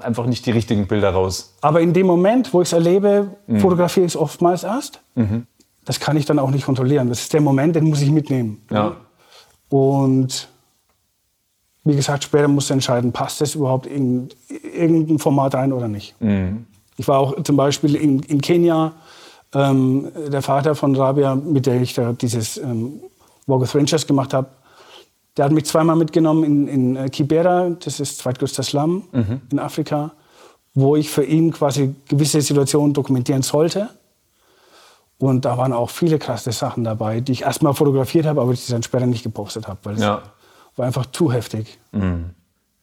einfach 0.00 0.24
nicht 0.24 0.46
die 0.46 0.50
richtigen 0.50 0.86
Bilder 0.86 1.10
raus. 1.10 1.54
Aber 1.60 1.82
in 1.82 1.92
dem 1.92 2.06
Moment, 2.06 2.54
wo 2.54 2.62
ich 2.62 2.68
es 2.68 2.72
erlebe, 2.72 3.28
fotografiere 3.58 4.04
ich 4.04 4.12
es 4.12 4.16
oftmals 4.16 4.62
erst. 4.62 5.00
Das 5.86 6.00
kann 6.00 6.18
ich 6.18 6.26
dann 6.26 6.38
auch 6.38 6.50
nicht 6.50 6.66
kontrollieren. 6.66 7.08
Das 7.08 7.20
ist 7.20 7.32
der 7.32 7.40
Moment, 7.40 7.76
den 7.76 7.84
muss 7.84 8.02
ich 8.02 8.10
mitnehmen. 8.10 8.60
Ja. 8.70 8.96
Und 9.70 10.48
wie 11.86 11.94
gesagt, 11.94 12.24
später 12.24 12.48
musst 12.48 12.68
du 12.68 12.74
entscheiden, 12.74 13.12
passt 13.12 13.40
das 13.40 13.54
überhaupt 13.54 13.86
in 13.86 14.28
irgendein 14.74 15.18
Format 15.18 15.54
rein 15.54 15.72
oder 15.72 15.86
nicht. 15.88 16.14
Ich 16.98 17.06
war 17.06 17.18
auch 17.20 17.42
zum 17.44 17.56
Beispiel 17.56 17.94
in, 17.94 18.20
in 18.24 18.40
Kenia, 18.40 18.92
ähm, 19.54 20.08
der 20.30 20.42
Vater 20.42 20.74
von 20.74 20.96
Rabia, 20.96 21.36
mit 21.36 21.66
der 21.66 21.80
ich 21.80 21.94
da 21.94 22.12
dieses 22.12 22.56
ähm, 22.56 23.00
Walk 23.46 23.62
of 23.62 23.74
Rangers 23.74 24.06
gemacht 24.06 24.34
habe, 24.34 24.48
der 25.36 25.44
hat 25.44 25.52
mich 25.52 25.66
zweimal 25.66 25.94
mitgenommen 25.96 26.42
in, 26.44 26.68
in 26.68 26.96
äh, 26.96 27.08
Kibera, 27.08 27.70
das 27.84 28.00
ist 28.00 28.18
zweitgrößter 28.18 28.64
Slum 28.64 29.04
in 29.52 29.58
Afrika, 29.60 30.10
wo 30.74 30.96
ich 30.96 31.08
für 31.08 31.24
ihn 31.24 31.52
quasi 31.52 31.94
gewisse 32.08 32.40
Situationen 32.40 32.94
dokumentieren 32.94 33.42
sollte. 33.42 33.90
Und 35.18 35.44
da 35.44 35.56
waren 35.56 35.72
auch 35.72 35.88
viele 35.88 36.18
krasse 36.18 36.52
Sachen 36.52 36.84
dabei, 36.84 37.20
die 37.20 37.32
ich 37.32 37.42
erstmal 37.42 37.72
fotografiert 37.72 38.26
habe, 38.26 38.40
aber 38.42 38.52
die 38.52 38.58
ich 38.58 38.66
dann 38.66 38.82
später 38.82 39.06
nicht 39.06 39.22
gepostet 39.22 39.68
habe, 39.68 39.78
weil 39.84 39.94
es 39.94 40.00
Ja. 40.00 40.22
War 40.76 40.86
einfach 40.86 41.06
zu 41.06 41.32
heftig. 41.32 41.78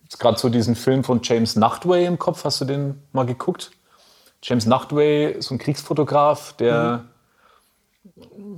Jetzt 0.04 0.20
gerade 0.20 0.38
so 0.38 0.50
diesen 0.50 0.76
Film 0.76 1.04
von 1.04 1.22
James 1.24 1.56
Nachtway 1.56 2.06
im 2.06 2.20
Kopf. 2.20 2.44
Hast 2.44 2.62
du 2.62 2.66
den 2.66 3.02
mal 3.12 3.26
geguckt? 3.26 3.72
James 4.42 4.66
Nachtway, 4.66 5.38
so 5.40 5.56
ein 5.56 5.58
Kriegsfotograf, 5.58 6.54
der 6.54 7.06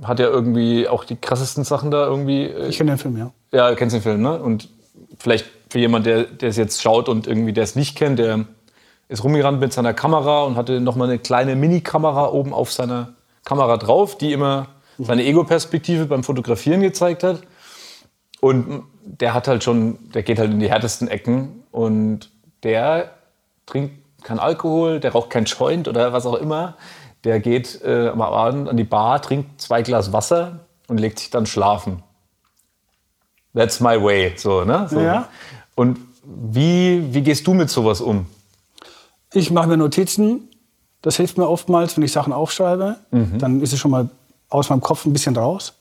hat 0.02 0.18
ja 0.18 0.26
irgendwie 0.26 0.88
auch 0.88 1.04
die 1.04 1.16
krassesten 1.16 1.64
Sachen 1.64 1.90
da 1.90 2.06
irgendwie. 2.06 2.44
äh, 2.44 2.68
Ich 2.68 2.78
kenne 2.78 2.92
den 2.92 2.98
Film, 2.98 3.16
ja. 3.16 3.30
Ja, 3.52 3.70
du 3.70 3.76
kennst 3.76 3.94
den 3.94 4.02
Film, 4.02 4.20
ne? 4.22 4.40
Und 4.42 4.68
vielleicht 5.18 5.46
für 5.70 5.78
jemanden, 5.78 6.04
der, 6.08 6.24
der 6.24 6.48
es 6.48 6.56
jetzt 6.56 6.82
schaut 6.82 7.08
und 7.08 7.26
irgendwie 7.26 7.52
der 7.52 7.64
es 7.64 7.76
nicht 7.76 7.96
kennt, 7.96 8.18
der 8.18 8.44
ist 9.08 9.22
rumgerannt 9.22 9.60
mit 9.60 9.72
seiner 9.72 9.94
Kamera 9.94 10.42
und 10.42 10.56
hatte 10.56 10.80
nochmal 10.80 11.08
eine 11.08 11.18
kleine 11.20 11.54
Mini-Kamera 11.54 12.28
oben 12.30 12.52
auf 12.52 12.72
seiner 12.72 13.14
Kamera 13.44 13.76
drauf, 13.76 14.18
die 14.18 14.32
immer 14.32 14.66
seine 14.98 15.24
Ego-Perspektive 15.24 16.06
beim 16.06 16.24
Fotografieren 16.24 16.80
gezeigt 16.80 17.22
hat. 17.22 17.42
Und 18.46 18.84
der 19.02 19.34
hat 19.34 19.48
halt 19.48 19.64
schon, 19.64 19.98
der 20.12 20.22
geht 20.22 20.38
halt 20.38 20.52
in 20.52 20.60
die 20.60 20.70
härtesten 20.70 21.08
Ecken 21.08 21.64
und 21.72 22.30
der 22.62 23.10
trinkt 23.66 24.22
keinen 24.22 24.38
Alkohol, 24.38 25.00
der 25.00 25.10
raucht 25.10 25.30
kein 25.30 25.46
Joint 25.46 25.88
oder 25.88 26.12
was 26.12 26.26
auch 26.26 26.36
immer. 26.36 26.76
Der 27.24 27.40
geht 27.40 27.82
äh, 27.82 28.06
am 28.08 28.22
Abend 28.22 28.68
an 28.68 28.76
die 28.76 28.84
Bar, 28.84 29.20
trinkt 29.20 29.60
zwei 29.60 29.82
Glas 29.82 30.12
Wasser 30.12 30.60
und 30.86 30.98
legt 30.98 31.18
sich 31.18 31.30
dann 31.30 31.46
schlafen. 31.46 32.04
That's 33.52 33.80
my 33.80 34.00
way. 34.00 34.34
So, 34.36 34.64
ne? 34.64 34.86
So. 34.88 35.00
Ja. 35.00 35.28
Und 35.74 35.98
wie, 36.22 37.12
wie 37.12 37.22
gehst 37.22 37.48
du 37.48 37.54
mit 37.54 37.68
sowas 37.68 38.00
um? 38.00 38.26
Ich 39.32 39.50
mache 39.50 39.66
mir 39.66 39.76
Notizen. 39.76 40.50
Das 41.02 41.16
hilft 41.16 41.36
mir 41.36 41.48
oftmals, 41.48 41.96
wenn 41.96 42.04
ich 42.04 42.12
Sachen 42.12 42.32
aufschreibe. 42.32 42.96
Dann 43.10 43.60
ist 43.60 43.72
es 43.72 43.80
schon 43.80 43.90
mal 43.90 44.08
aus 44.48 44.70
meinem 44.70 44.80
Kopf 44.80 45.04
ein 45.04 45.12
bisschen 45.12 45.36
raus. 45.36 45.72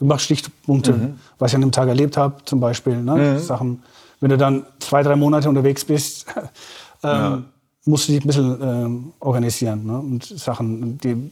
Mache 0.00 0.20
Stichpunkte, 0.20 1.14
was 1.38 1.50
ich 1.52 1.54
an 1.56 1.62
dem 1.62 1.72
Tag 1.72 1.88
erlebt 1.88 2.16
habe, 2.16 2.36
zum 2.44 2.60
Beispiel. 2.60 2.96
Ne? 3.02 3.38
Sachen. 3.40 3.82
Wenn 4.20 4.30
du 4.30 4.38
dann 4.38 4.64
zwei, 4.78 5.02
drei 5.02 5.16
Monate 5.16 5.48
unterwegs 5.48 5.84
bist, 5.84 6.26
ähm, 7.02 7.46
musst 7.84 8.08
du 8.08 8.12
dich 8.12 8.22
ein 8.24 8.26
bisschen 8.26 8.58
ähm, 8.62 9.12
organisieren. 9.20 9.86
Ne? 9.86 9.98
Und 9.98 10.24
Sachen, 10.24 10.98
die. 10.98 11.30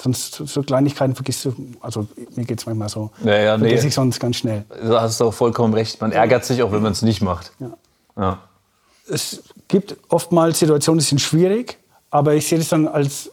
Sonst 0.00 0.34
so- 0.34 0.62
Kleinigkeiten 0.62 1.14
vergisst 1.14 1.44
du, 1.44 1.54
also 1.80 2.08
mir 2.34 2.44
geht 2.46 2.58
es 2.58 2.66
manchmal 2.66 2.88
so, 2.88 3.10
Ja, 3.24 3.36
ja, 3.38 3.56
nee. 3.58 3.64
vergesse 3.68 3.88
ich 3.88 3.94
sonst 3.94 4.18
ganz 4.18 4.36
schnell. 4.36 4.64
Du 4.82 4.98
hast 4.98 5.20
auch 5.20 5.34
vollkommen 5.34 5.74
recht. 5.74 6.00
Man 6.00 6.12
ärgert 6.12 6.44
sich 6.46 6.62
auch, 6.62 6.72
wenn 6.72 6.82
man 6.82 6.92
es 6.92 7.02
nicht 7.02 7.20
macht. 7.22 7.52
Ja. 7.60 7.70
Ja. 8.16 8.38
es 9.08 9.42
gibt 9.68 9.96
oftmals 10.08 10.58
Situationen, 10.58 10.98
die 11.00 11.04
sind 11.04 11.20
schwierig, 11.20 11.78
aber 12.10 12.34
ich 12.34 12.46
sehe 12.48 12.58
das 12.58 12.68
dann 12.70 12.88
als, 12.88 13.30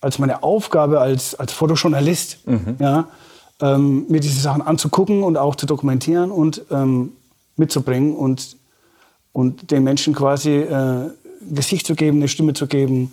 als 0.00 0.18
meine 0.18 0.42
Aufgabe 0.42 1.00
als, 1.00 1.34
als 1.36 1.52
Fotojournalist, 1.52 2.38
ja, 2.78 3.08
ähm, 3.60 4.06
mir 4.08 4.20
diese 4.20 4.40
Sachen 4.40 4.62
anzugucken 4.62 5.22
und 5.22 5.36
auch 5.36 5.56
zu 5.56 5.66
dokumentieren 5.66 6.30
und 6.30 6.62
ähm, 6.70 7.12
mitzubringen 7.56 8.14
und, 8.14 8.56
und 9.32 9.70
den 9.70 9.82
Menschen 9.84 10.14
quasi 10.14 10.50
äh, 10.50 11.10
Gesicht 11.50 11.86
zu 11.86 11.94
geben, 11.94 12.18
eine 12.18 12.28
Stimme 12.28 12.54
zu 12.54 12.66
geben 12.66 13.12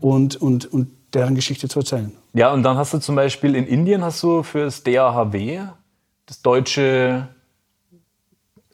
und, 0.00 0.36
und, 0.36 0.72
und 0.72 0.90
deren 1.14 1.34
Geschichte 1.34 1.68
zu 1.68 1.80
erzählen. 1.80 2.12
Ja, 2.34 2.52
und 2.52 2.62
dann 2.62 2.76
hast 2.76 2.92
du 2.92 2.98
zum 2.98 3.16
Beispiel 3.16 3.54
in 3.54 3.66
Indien 3.66 4.04
hast 4.04 4.22
du 4.22 4.42
für 4.42 4.64
das 4.64 4.82
DAHW, 4.82 5.60
das 6.26 6.42
deutsche 6.42 7.28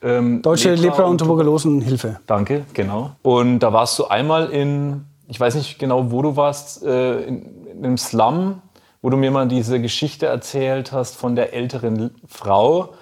ähm, 0.03 0.41
Deutsche 0.41 0.75
Lepra- 0.75 1.05
und 1.05 1.19
Tuberkulosenhilfe. 1.19 2.21
Danke, 2.27 2.65
genau. 2.73 3.13
Und 3.23 3.59
da 3.59 3.73
warst 3.73 3.99
du 3.99 4.07
einmal 4.07 4.49
in, 4.49 5.05
ich 5.29 5.39
weiß 5.39 5.55
nicht 5.57 5.79
genau, 5.79 6.11
wo 6.11 6.23
du 6.23 6.37
warst, 6.37 6.83
äh, 6.83 7.23
in, 7.23 7.67
in 7.67 7.85
einem 7.85 7.99
Slum, 7.99 8.63
wo 9.03 9.11
du 9.11 9.17
mir 9.17 9.31
mal 9.31 9.49
diese 9.49 9.81
Geschichte 9.81 10.27
erzählt 10.27 10.93
hast 10.93 11.17
von 11.17 11.35
der 11.37 11.53
älteren 11.55 12.11
Frau, 12.29 12.95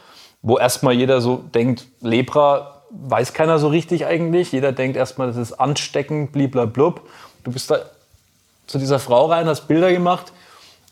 wo 0.43 0.59
erstmal 0.59 0.95
jeder 0.95 1.21
so 1.21 1.43
denkt, 1.55 1.87
Lepra 2.01 2.83
weiß 2.91 3.33
keiner 3.33 3.59
so 3.59 3.69
richtig 3.69 4.07
eigentlich. 4.07 4.53
Jeder 4.53 4.73
denkt 4.73 4.97
erstmal, 4.97 5.27
das 5.29 5.37
ist 5.37 5.53
ansteckend, 5.55 6.33
bliblablub. 6.33 7.03
Du 7.45 7.51
bist 7.53 7.71
da 7.71 7.79
zu 8.67 8.79
dieser 8.79 8.99
Frau 8.99 9.27
rein, 9.27 9.47
hast 9.47 9.67
Bilder 9.69 9.93
gemacht 9.93 10.33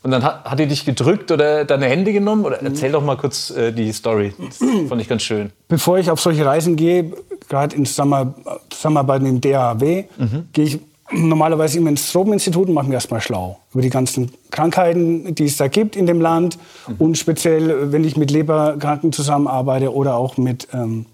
und 0.03 0.11
dann 0.11 0.23
hat, 0.23 0.45
hat 0.45 0.59
die 0.59 0.67
dich 0.67 0.85
gedrückt 0.85 1.31
oder 1.31 1.63
deine 1.65 1.85
Hände 1.87 2.11
genommen? 2.13 2.45
Oder 2.45 2.61
erzähl 2.61 2.91
doch 2.91 3.03
mal 3.03 3.17
kurz 3.17 3.49
äh, 3.51 3.71
die 3.71 3.91
Story. 3.93 4.33
Das 4.37 4.57
fand 4.89 5.01
ich 5.01 5.07
ganz 5.07 5.23
schön. 5.23 5.51
Bevor 5.67 5.97
ich 5.97 6.11
auf 6.11 6.19
solche 6.19 6.45
Reisen 6.45 6.75
gehe, 6.75 7.13
gerade 7.49 7.75
in 7.75 7.85
Zusammen- 7.85 8.35
Zusammenarbeit 8.69 9.21
mit 9.21 9.43
dem 9.43 9.51
DAW, 9.51 10.05
gehe 10.53 10.65
ich 10.65 10.79
normalerweise 11.11 11.77
immer 11.77 11.89
ins 11.89 12.11
Tropeninstitut 12.11 12.67
und 12.67 12.73
mache 12.73 12.87
mir 12.87 12.95
erstmal 12.95 13.21
schlau 13.21 13.59
über 13.73 13.81
die 13.81 13.89
ganzen 13.89 14.31
Krankheiten, 14.51 15.35
die 15.35 15.45
es 15.45 15.57
da 15.57 15.67
gibt 15.67 15.95
in 15.95 16.05
dem 16.05 16.21
Land 16.21 16.57
und 16.99 17.17
speziell, 17.17 17.91
wenn 17.91 18.03
ich 18.03 18.17
mit 18.17 18.31
Leberkranken 18.31 19.13
zusammenarbeite 19.13 19.93
oder 19.93 20.15
auch 20.15 20.37
mit 20.37 20.67
ähm, 20.73 21.05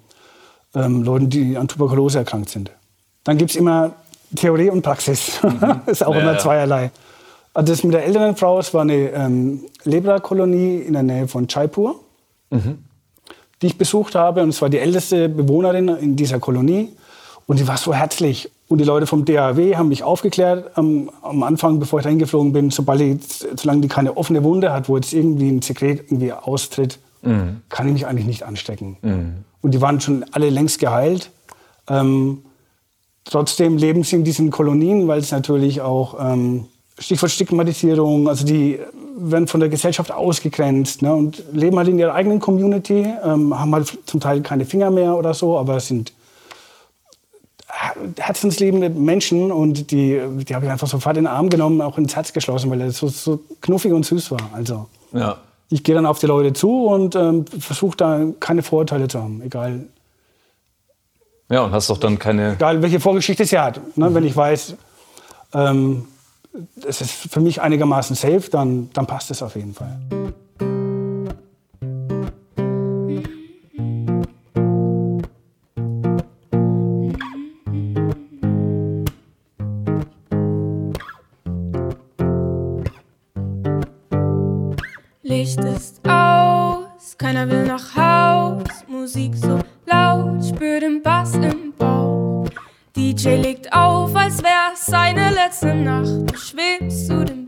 ähm, 0.75 1.03
Leuten, 1.03 1.29
die 1.29 1.57
an 1.57 1.67
Tuberkulose 1.67 2.19
erkrankt 2.19 2.49
sind. 2.49 2.71
Dann 3.23 3.37
gibt 3.37 3.51
es 3.51 3.55
immer 3.55 3.93
Theorie 4.35 4.69
und 4.69 4.81
Praxis. 4.81 5.39
das 5.61 5.79
ist 5.87 6.05
auch 6.05 6.15
Ja, 6.15 6.21
immer 6.21 6.37
zweierlei. 6.39 6.91
Also 7.53 7.71
das 7.71 7.83
mit 7.83 7.93
der 7.93 8.05
älteren 8.05 8.35
Frau, 8.35 8.57
es 8.57 8.73
war 8.73 8.81
eine 8.81 9.11
ähm, 9.11 9.65
Lepra-Kolonie 9.83 10.79
in 10.79 10.93
der 10.93 11.03
Nähe 11.03 11.27
von 11.27 11.45
Jaipur 11.47 11.99
die 13.63 13.67
ich 13.67 13.77
besucht 13.77 14.13
habe. 14.13 14.43
Und 14.43 14.49
es 14.49 14.61
war 14.61 14.69
die 14.69 14.77
älteste 14.77 15.29
Bewohnerin 15.29 15.87
in 15.87 16.15
dieser 16.15 16.39
Kolonie. 16.39 16.89
Und 17.47 17.59
die 17.59 17.67
war 17.67 17.77
so 17.77 17.93
herzlich. 17.93 18.51
Und 18.73 18.79
die 18.79 18.85
Leute 18.85 19.05
vom 19.05 19.23
DAW 19.23 19.75
haben 19.75 19.89
mich 19.89 20.01
aufgeklärt 20.01 20.71
am, 20.79 21.11
am 21.21 21.43
Anfang, 21.43 21.77
bevor 21.77 21.99
ich 21.99 22.03
da 22.05 22.09
hingeflogen 22.09 22.53
bin, 22.53 22.71
sobald 22.71 23.01
die, 23.01 23.19
solange 23.55 23.81
die 23.81 23.87
keine 23.87 24.17
offene 24.17 24.43
Wunde 24.43 24.73
hat, 24.73 24.89
wo 24.89 24.95
jetzt 24.95 25.13
irgendwie 25.13 25.47
ein 25.47 25.61
Sekret 25.61 26.05
irgendwie 26.07 26.33
austritt, 26.33 26.97
kann 27.69 27.85
ich 27.85 27.93
mich 27.93 28.07
eigentlich 28.07 28.25
nicht 28.25 28.41
anstecken. 28.41 28.97
Und 29.61 29.75
die 29.75 29.79
waren 29.79 30.01
schon 30.01 30.25
alle 30.31 30.49
längst 30.49 30.79
geheilt. 30.79 31.29
Ähm, 31.87 32.39
trotzdem 33.25 33.77
leben 33.77 34.03
sie 34.03 34.15
in 34.15 34.23
diesen 34.23 34.49
Kolonien, 34.49 35.07
weil 35.07 35.19
es 35.19 35.29
natürlich 35.29 35.81
auch 35.81 36.15
ähm, 36.19 36.65
Stichwort 36.97 37.29
Stigmatisierung, 37.29 38.27
also 38.27 38.43
die 38.43 38.79
werden 39.15 39.47
von 39.47 39.59
der 39.59 39.69
Gesellschaft 39.69 40.11
ausgegrenzt 40.11 41.03
ne, 41.03 41.13
und 41.13 41.43
leben 41.51 41.77
halt 41.77 41.89
in 41.89 41.99
ihrer 41.99 42.15
eigenen 42.15 42.39
Community, 42.39 43.05
ähm, 43.23 43.59
haben 43.59 43.75
halt 43.75 43.99
zum 44.07 44.19
Teil 44.19 44.41
keine 44.41 44.65
Finger 44.65 44.89
mehr 44.89 45.15
oder 45.15 45.35
so, 45.35 45.59
aber 45.59 45.79
sind 45.79 46.11
herzensliebende 48.17 48.89
Menschen 48.89 49.51
und 49.51 49.91
die, 49.91 50.19
die 50.47 50.55
habe 50.55 50.65
ich 50.65 50.71
einfach 50.71 50.87
sofort 50.87 51.17
in 51.17 51.23
den 51.23 51.31
Arm 51.33 51.49
genommen, 51.49 51.81
auch 51.81 51.97
ins 51.97 52.15
Herz 52.15 52.31
geschlossen, 52.33 52.69
weil 52.69 52.81
er 52.81 52.91
so, 52.91 53.07
so 53.07 53.39
knuffig 53.61 53.91
und 53.91 54.05
süß 54.05 54.31
war. 54.31 54.49
Also 54.53 54.87
Ja. 55.11 55.37
ich 55.69 55.83
gehe 55.83 55.95
dann 55.95 56.05
auf 56.05 56.19
die 56.19 56.27
Leute 56.27 56.53
zu 56.53 56.85
und 56.87 57.15
ähm, 57.15 57.45
versuche 57.59 57.97
da 57.97 58.21
keine 58.39 58.61
Vorurteile 58.63 59.07
zu 59.07 59.19
haben, 59.21 59.41
egal 59.41 59.85
Ja, 61.49 61.61
und 61.65 61.71
hast 61.71 61.89
doch 61.89 61.97
dann 61.97 62.19
keine. 62.19 62.53
egal 62.53 62.81
welche 62.81 62.99
Vorgeschichte 62.99 63.45
sie 63.45 63.57
hat. 63.59 63.79
Ne? 63.97 64.13
Wenn 64.13 64.23
ich 64.25 64.35
weiß, 64.35 64.75
ähm, 65.53 66.05
es 66.87 67.01
ist 67.01 67.11
für 67.11 67.39
mich 67.39 67.61
einigermaßen 67.61 68.15
safe, 68.15 68.49
dann, 68.51 68.89
dann 68.93 69.07
passt 69.07 69.31
es 69.31 69.41
auf 69.41 69.55
jeden 69.55 69.73
Fall. 69.73 69.97
Licht 85.43 85.59
ist 85.59 85.99
aus, 86.07 87.17
keiner 87.17 87.49
will 87.49 87.65
nach 87.65 87.97
Haus. 87.97 88.63
Musik 88.87 89.35
so 89.35 89.59
laut, 89.85 90.41
spür 90.45 90.79
den 90.79 91.03
Bass 91.03 91.35
im 91.35 91.73
Bauch. 91.77 92.47
DJ 92.95 93.35
legt 93.41 93.73
auf, 93.73 94.15
als 94.15 94.41
wär's 94.41 94.85
seine 94.85 95.31
letzte 95.31 95.75
Nacht. 95.75 96.31
Du 96.31 96.37
schwebst 96.37 97.07
zu 97.07 97.25
dem 97.25 97.42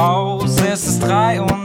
Haus. 0.00 0.56
Es 0.62 0.86
ist 0.86 1.00
drei 1.00 1.42
Uhr 1.42 1.59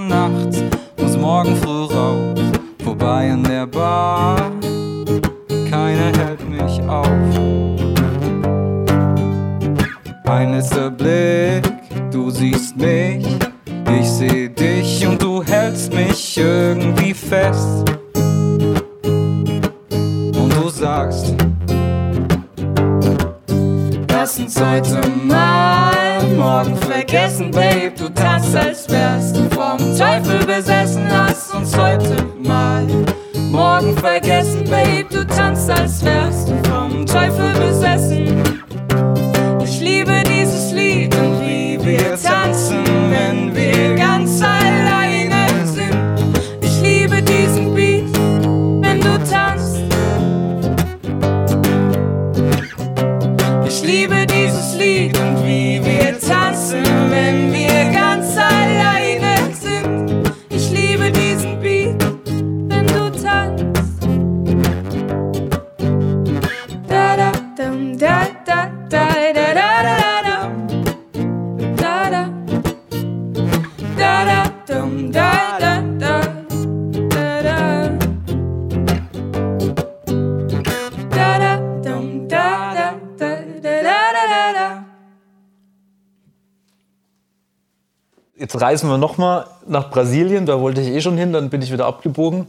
reisen 88.66 88.90
wir 88.90 88.98
nochmal 88.98 89.46
nach 89.68 89.92
Brasilien, 89.92 90.48
da 90.48 90.60
wollte 90.60 90.82
ich 90.82 90.88
eh 90.88 91.00
schon 91.00 91.18
hin, 91.18 91.32
dann 91.32 91.52
bin 91.52 91.62
ich 91.62 91.72
wieder 91.72 91.86
abgebogen. 91.86 92.48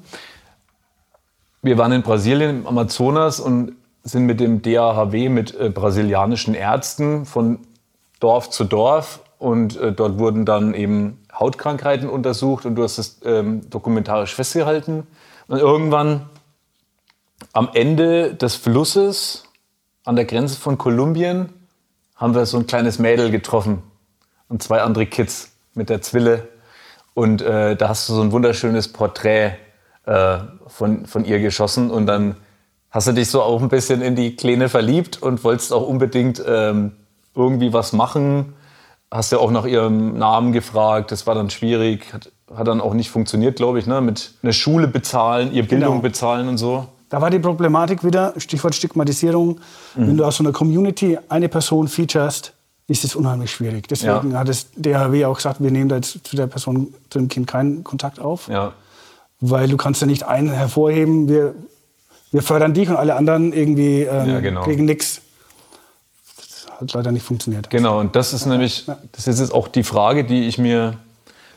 Wir 1.61 1.77
waren 1.77 1.93
in 1.93 2.03
Brasilien 2.03 2.61
im 2.61 2.67
Amazonas 2.67 3.39
und 3.39 3.73
sind 4.03 4.25
mit 4.25 4.41
dem 4.41 4.63
DAHW, 4.63 5.29
mit 5.29 5.55
äh, 5.55 5.69
brasilianischen 5.69 6.55
Ärzten 6.55 7.27
von 7.27 7.59
Dorf 8.19 8.49
zu 8.49 8.65
Dorf 8.65 9.21
und 9.39 9.77
äh, 9.77 9.93
dort 9.93 10.19
wurden 10.19 10.47
dann 10.47 10.73
eben 10.73 11.21
Hautkrankheiten 11.39 12.09
untersucht 12.09 12.65
und 12.65 12.77
du 12.77 12.83
hast 12.83 12.97
es 12.97 13.21
ähm, 13.25 13.69
dokumentarisch 13.69 14.35
festgehalten. 14.35 15.07
Und 15.49 15.59
irgendwann 15.59 16.31
am 17.53 17.69
Ende 17.75 18.35
des 18.35 18.55
Flusses 18.55 19.45
an 20.05 20.17
der 20.17 20.25
Grenze 20.25 20.59
von 20.59 20.79
Kolumbien 20.79 21.51
haben 22.15 22.35
wir 22.35 22.47
so 22.47 22.57
ein 22.57 22.67
kleines 22.67 22.99
Mädel 22.99 23.31
getroffen 23.31 23.83
und 24.49 24.63
zwei 24.63 24.81
andere 24.81 25.05
Kids 25.05 25.56
mit 25.77 25.89
der 25.91 26.03
Zwille. 26.03 26.49
Und 27.15 27.41
äh, 27.43 27.77
da 27.77 27.89
hast 27.89 28.09
du 28.09 28.15
so 28.15 28.21
ein 28.23 28.33
wunderschönes 28.33 28.93
Porträt 28.93 29.53
äh, 30.07 30.39
von, 30.67 31.07
von 31.07 31.25
ihr 31.25 31.39
geschossen. 31.41 31.91
Und 31.91 32.07
dann 32.07 32.37
hast 32.91 33.07
du 33.09 33.13
dich 33.13 33.31
so 33.31 33.43
auch 33.43 33.63
ein 33.63 33.69
bisschen 33.69 34.03
in 34.03 34.17
die 34.17 34.37
Kleine 34.37 34.69
verliebt 34.69 35.23
und 35.23 35.45
wolltest 35.45 35.73
auch 35.73 35.87
unbedingt 35.87 36.43
ähm, 36.47 36.93
irgendwie 37.35 37.73
was 37.73 37.93
machen. 37.93 38.55
Hast 39.11 39.33
ja 39.33 39.39
auch 39.39 39.51
nach 39.51 39.65
ihrem 39.67 40.19
Namen 40.19 40.53
gefragt. 40.53 41.13
Das 41.13 41.27
war 41.27 41.35
dann 41.35 41.49
schwierig. 41.51 42.13
Hat, 42.13 42.31
hat 42.55 42.67
dann 42.67 42.81
auch 42.81 42.95
nicht 42.95 43.11
funktioniert, 43.11 43.57
glaube 43.57 43.79
ich, 43.79 43.87
ne? 43.87 44.01
mit 44.01 44.33
einer 44.43 44.53
Schule 44.53 44.89
bezahlen, 44.89 45.53
ihr 45.53 45.67
Bildung 45.67 45.91
Genau. 45.97 46.03
bezahlen 46.03 46.49
und 46.49 46.59
so. 46.59 46.87
Da 47.09 47.21
war 47.21 47.31
die 47.31 47.39
Problematik 47.39 48.03
wieder, 48.03 48.35
Stichwort 48.37 48.75
Stigmatisierung. 48.75 49.61
Wenn 49.95 50.17
du 50.17 50.25
aus 50.25 50.39
so 50.39 50.43
einer 50.45 50.53
Community 50.53 51.17
eine 51.29 51.49
Person 51.49 51.87
featurest, 51.87 52.53
ist 52.89 53.05
es 53.05 53.17
unheimlich 53.17 53.51
schwierig. 53.51 53.89
Deswegen 53.89 54.33
Ja. 54.33 54.39
hat 54.39 54.49
das 54.49 54.69
DHW 54.77 55.25
auch 55.25 55.37
gesagt, 55.37 55.61
wir 55.63 55.71
nehmen 55.71 55.89
da 55.89 55.97
jetzt 55.97 56.21
zu 56.27 56.37
der 56.37 56.47
Person, 56.47 56.95
zu 57.11 57.19
dem 57.19 57.29
Kind 57.29 57.47
keinen 57.47 57.83
Kontakt 57.85 58.21
auf. 58.21 58.49
Ja. 58.49 58.73
Weil 59.41 59.69
du 59.69 59.77
kannst 59.77 60.01
ja 60.01 60.07
nicht 60.07 60.23
einen 60.25 60.51
hervorheben, 60.51 61.29
wir, 61.29 61.55
wir 62.31 62.43
fördern 62.43 62.75
dich 62.75 62.89
und 62.89 62.97
alle 62.97 63.15
anderen 63.17 63.53
irgendwie 63.53 64.03
ähm, 64.03 64.29
Ja, 64.29 64.41
genau. 64.41 64.63
kriegen 64.63 64.85
nichts. 64.85 65.21
Das 66.37 66.67
hat 66.81 66.93
leider 66.93 67.13
nicht 67.13 67.25
funktioniert. 67.25 67.69
Genau, 67.71 67.99
und 68.01 68.15
das 68.17 68.33
ist 68.33 68.47
nämlich, 68.47 68.87
das 69.13 69.27
ist 69.27 69.41
jetzt 69.41 69.53
auch 69.53 69.69
die 69.69 69.83
Frage, 69.83 70.25
die 70.25 70.47
ich 70.47 70.59
mir 70.59 70.99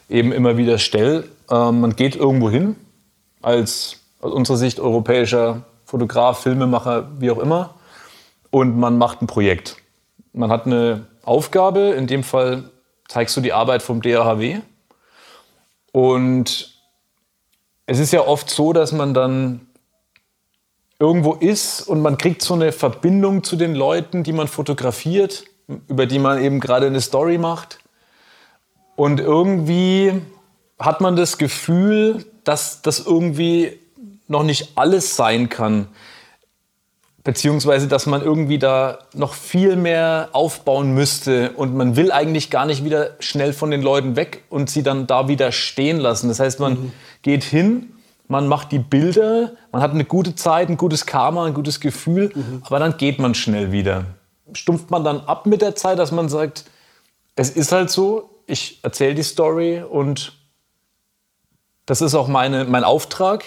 eben 0.10 0.32
immer 0.32 0.58
wieder 0.58 0.78
stelle. 0.80 1.26
Ähm, 1.52 1.82
man 1.82 1.96
geht 1.96 2.16
irgendwo 2.16 2.50
hin, 2.50 2.76
als 3.42 3.98
aus 4.22 4.34
unserer 4.34 4.58
Sicht 4.58 4.80
europäischer 4.80 5.64
Fotograf, 5.86 6.40
Filmemacher, 6.42 7.10
wie 7.20 7.32
auch 7.32 7.38
immer, 7.40 7.76
und 8.50 8.78
man 8.78 8.98
macht 8.98 9.22
ein 9.22 9.28
Projekt. 9.28 9.78
Man 10.34 10.52
hat 10.52 10.66
eine 10.66 11.06
Aufgabe, 11.24 11.90
in 11.90 12.08
dem 12.08 12.24
Fall 12.24 12.70
zeigst 13.08 13.36
du 13.38 13.42
die 13.42 13.54
Arbeit 13.54 13.82
vom 13.82 14.02
DAHW. 14.02 14.60
Und 15.92 16.76
es 17.86 18.00
ist 18.00 18.14
ja 18.14 18.22
oft 18.22 18.50
so, 18.50 18.74
dass 18.74 18.92
man 18.92 19.14
dann 19.14 19.68
irgendwo 21.00 21.34
ist 21.34 21.82
und 21.82 22.02
man 22.02 22.18
kriegt 22.18 22.42
so 22.42 22.54
eine 22.54 22.72
Verbindung 22.72 23.44
zu 23.44 23.56
den 23.56 23.74
Leuten, 23.74 24.24
die 24.24 24.34
man 24.34 24.48
fotografiert, 24.48 25.46
über 25.88 26.06
die 26.06 26.20
man 26.20 26.44
eben 26.44 26.60
gerade 26.60 26.88
eine 26.88 27.02
Story 27.02 27.38
macht. 27.38 27.80
Und 28.96 29.20
irgendwie 29.20 30.22
hat 30.78 31.02
man 31.02 31.16
das 31.16 31.38
Gefühl, 31.38 32.26
dass 32.44 32.82
das 32.82 33.06
irgendwie 33.06 33.80
noch 34.28 34.44
nicht 34.44 34.74
alles 34.76 35.16
sein 35.16 35.50
kann. 35.50 35.88
Beziehungsweise, 37.30 37.88
dass 37.88 38.08
man 38.08 38.24
irgendwie 38.24 38.58
da 38.58 38.98
noch 39.14 39.36
viel 39.36 39.76
mehr 39.76 40.30
aufbauen 40.32 40.96
müsste 40.96 41.52
und 41.52 41.76
man 41.76 41.96
will 41.96 42.12
eigentlich 42.12 42.50
gar 42.50 42.66
nicht 42.66 42.84
wieder 42.84 43.12
schnell 43.20 43.54
von 43.54 43.70
den 43.70 43.84
Leuten 43.84 44.16
weg 44.16 44.46
und 44.50 44.72
sie 44.72 44.82
dann 44.82 45.06
da 45.06 45.28
wieder 45.28 45.52
stehen 45.52 46.00
lassen. 46.00 46.28
Das 46.28 46.40
heißt, 46.40 46.60
man 46.60 46.92
geht 47.22 47.44
hin, 47.44 47.94
man 48.28 48.48
macht 48.48 48.72
die 48.72 48.80
Bilder, 48.80 49.52
man 49.72 49.84
hat 49.84 49.92
eine 49.92 50.06
gute 50.06 50.34
Zeit, 50.34 50.70
ein 50.70 50.78
gutes 50.78 51.06
Karma, 51.06 51.46
ein 51.46 51.54
gutes 51.54 51.80
Gefühl, 51.80 52.34
aber 52.64 52.80
dann 52.80 52.98
geht 52.98 53.20
man 53.20 53.36
schnell 53.36 53.72
wieder. 53.72 54.06
Stumpft 54.54 54.90
man 54.90 55.04
dann 55.04 55.20
ab 55.20 55.46
mit 55.46 55.62
der 55.62 55.76
Zeit, 55.76 56.00
dass 56.00 56.12
man 56.12 56.30
sagt, 56.30 56.66
es 57.36 57.52
ist 57.52 57.72
halt 57.72 57.92
so, 57.92 58.42
ich 58.48 58.80
erzähle 58.82 59.14
die 59.14 59.22
Story 59.22 59.84
und 59.88 60.34
das 61.86 62.02
ist 62.02 62.16
auch 62.16 62.28
meine, 62.28 62.66
mein 62.66 62.84
Auftrag. 62.84 63.44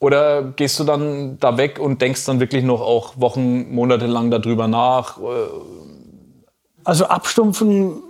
Oder 0.00 0.42
gehst 0.42 0.80
du 0.80 0.84
dann 0.84 1.38
da 1.40 1.56
weg 1.58 1.78
und 1.78 2.00
denkst 2.02 2.24
dann 2.24 2.40
wirklich 2.40 2.64
noch 2.64 2.80
auch 2.80 3.12
Wochen, 3.16 3.72
Monate 3.72 4.06
lang 4.06 4.30
darüber 4.30 4.66
nach? 4.66 5.18
Äh, 5.18 5.22
Also 6.84 7.04
abstumpfen 7.04 8.02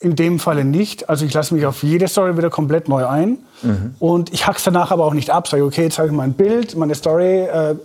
in 0.00 0.16
dem 0.16 0.40
Falle 0.40 0.64
nicht. 0.64 1.08
Also 1.08 1.24
ich 1.24 1.32
lasse 1.32 1.54
mich 1.54 1.64
auf 1.64 1.84
jede 1.84 2.08
Story 2.08 2.36
wieder 2.36 2.50
komplett 2.50 2.88
neu 2.88 3.06
ein. 3.06 3.38
Und 4.00 4.32
ich 4.32 4.48
hack's 4.48 4.64
danach 4.64 4.90
aber 4.90 5.04
auch 5.06 5.14
nicht 5.14 5.30
ab. 5.30 5.46
Sage, 5.46 5.64
okay, 5.64 5.84
jetzt 5.84 5.98
habe 5.98 6.08
ich 6.08 6.14
mein 6.14 6.32
Bild, 6.32 6.74
meine 6.74 6.96
Story, 6.96 7.42
äh, 7.42 7.76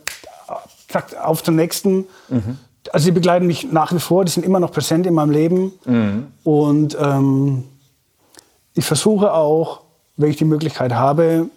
zack, 0.88 1.16
auf 1.24 1.44
zum 1.44 1.56
nächsten. 1.56 2.06
Also 2.92 3.06
sie 3.06 3.12
begleiten 3.12 3.46
mich 3.46 3.72
nach 3.72 3.94
wie 3.94 4.00
vor, 4.00 4.26
die 4.26 4.32
sind 4.32 4.44
immer 4.44 4.60
noch 4.60 4.72
präsent 4.72 5.06
in 5.06 5.14
meinem 5.14 5.30
Leben. 5.30 5.74
Und 6.44 6.98
ähm, 7.00 7.66
ich 8.74 8.86
versuche 8.86 9.32
auch, 9.34 9.82
wenn 10.16 10.32
ich 10.32 10.38
die 10.38 10.46
Möglichkeit 10.46 10.94
habe, 10.94 11.50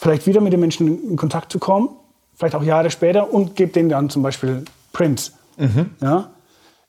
vielleicht 0.00 0.26
wieder 0.26 0.40
mit 0.40 0.52
den 0.52 0.60
Menschen 0.60 1.10
in 1.10 1.16
Kontakt 1.16 1.52
zu 1.52 1.58
kommen, 1.58 1.90
vielleicht 2.34 2.54
auch 2.54 2.62
Jahre 2.62 2.90
später 2.90 3.32
und 3.32 3.54
gebe 3.54 3.70
denen 3.72 3.90
dann 3.90 4.08
zum 4.08 4.22
Beispiel 4.22 4.64
Prints. 4.92 5.32
Ja? 5.58 6.30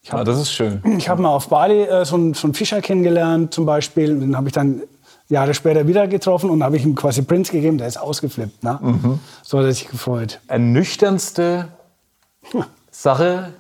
Ja, 0.04 0.14
Ah, 0.14 0.24
das 0.24 0.40
ist 0.40 0.52
schön. 0.52 0.82
Ich 0.98 1.10
habe 1.10 1.22
mal 1.22 1.30
auf 1.30 1.50
Bali 1.50 1.84
äh, 1.84 2.06
so, 2.06 2.16
einen, 2.16 2.34
so 2.34 2.48
einen 2.48 2.54
Fischer 2.56 2.82
kennengelernt 2.82 3.54
zum 3.54 3.66
Beispiel. 3.66 4.18
Den 4.20 4.36
habe 4.36 4.48
ich 4.48 4.54
dann 4.54 4.82
Jahre 5.30 5.54
später 5.54 5.86
wieder 5.88 6.08
getroffen 6.08 6.50
und 6.50 6.64
habe 6.64 6.78
ich 6.78 6.84
ihm 6.86 6.96
quasi 6.96 7.22
Prints 7.22 7.52
gegeben. 7.52 7.78
Der 7.78 7.88
ist 7.88 7.98
ausgeflippt. 7.98 8.64
Ne? 8.64 9.20
So 9.44 9.60
hat 9.60 9.66
er 9.66 9.74
sich 9.74 9.88
gefreut. 9.88 10.40
Ernüchterndste 10.48 11.68
Sache, 12.90 13.54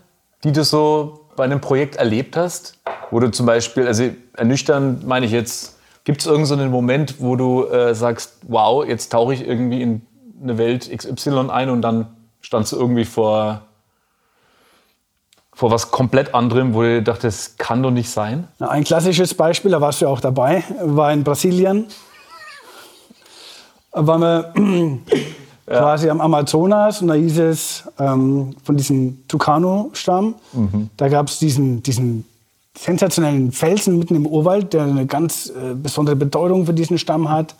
die 0.43 0.51
du 0.51 0.63
so 0.63 1.25
bei 1.35 1.43
einem 1.43 1.61
Projekt 1.61 1.97
erlebt 1.97 2.35
hast? 2.37 2.79
Wo 3.11 3.19
du 3.19 3.29
zum 3.29 3.45
Beispiel, 3.45 3.85
also 3.85 4.05
ernüchternd 4.33 5.05
meine 5.05 5.25
ich 5.27 5.31
jetzt, 5.31 5.77
gibt 6.03 6.21
es 6.21 6.27
irgendeinen 6.27 6.47
so 6.47 6.55
einen 6.55 6.71
Moment, 6.71 7.15
wo 7.19 7.35
du 7.35 7.65
äh, 7.65 7.93
sagst, 7.93 8.37
wow, 8.47 8.85
jetzt 8.85 9.11
tauche 9.11 9.33
ich 9.33 9.45
irgendwie 9.45 9.81
in 9.81 10.01
eine 10.41 10.57
Welt 10.57 10.89
XY 10.95 11.49
ein 11.49 11.69
und 11.69 11.81
dann 11.81 12.07
standst 12.41 12.71
du 12.71 12.77
irgendwie 12.77 13.05
vor, 13.05 13.61
vor 15.53 15.69
was 15.69 15.91
komplett 15.91 16.33
anderem, 16.33 16.73
wo 16.73 16.81
du 16.81 17.03
dachtest, 17.03 17.49
das 17.49 17.57
kann 17.57 17.83
doch 17.83 17.91
nicht 17.91 18.09
sein? 18.09 18.47
Ein 18.59 18.83
klassisches 18.83 19.33
Beispiel, 19.33 19.71
da 19.71 19.81
warst 19.81 20.01
du 20.01 20.05
ja 20.05 20.11
auch 20.11 20.19
dabei, 20.19 20.63
war 20.83 21.13
in 21.13 21.23
Brasilien. 21.23 21.85
Da 23.91 24.07
waren 24.07 24.21
wir 24.21 24.53
quasi 25.67 26.09
am 26.09 26.21
Amazonas 26.21 27.01
und 27.01 27.09
da 27.09 27.13
hieß 27.13 27.37
es 27.39 27.83
ähm, 27.99 28.55
von 28.63 28.75
diesem 28.75 29.27
Tucano-Stamm, 29.27 30.35
da 30.97 31.09
gab 31.09 31.27
es 31.27 31.37
diesen, 31.37 31.83
diesen 31.83 32.25
sensationellen 32.77 33.51
Felsen 33.51 33.99
mitten 33.99 34.15
im 34.15 34.25
Urwald, 34.25 34.73
der 34.73 34.83
eine 34.83 35.05
ganz 35.05 35.49
äh, 35.49 35.75
besondere 35.75 36.15
Bedeutung 36.15 36.65
für 36.65 36.73
diesen 36.73 36.97
Stamm 36.97 37.29
hat. 37.29 37.55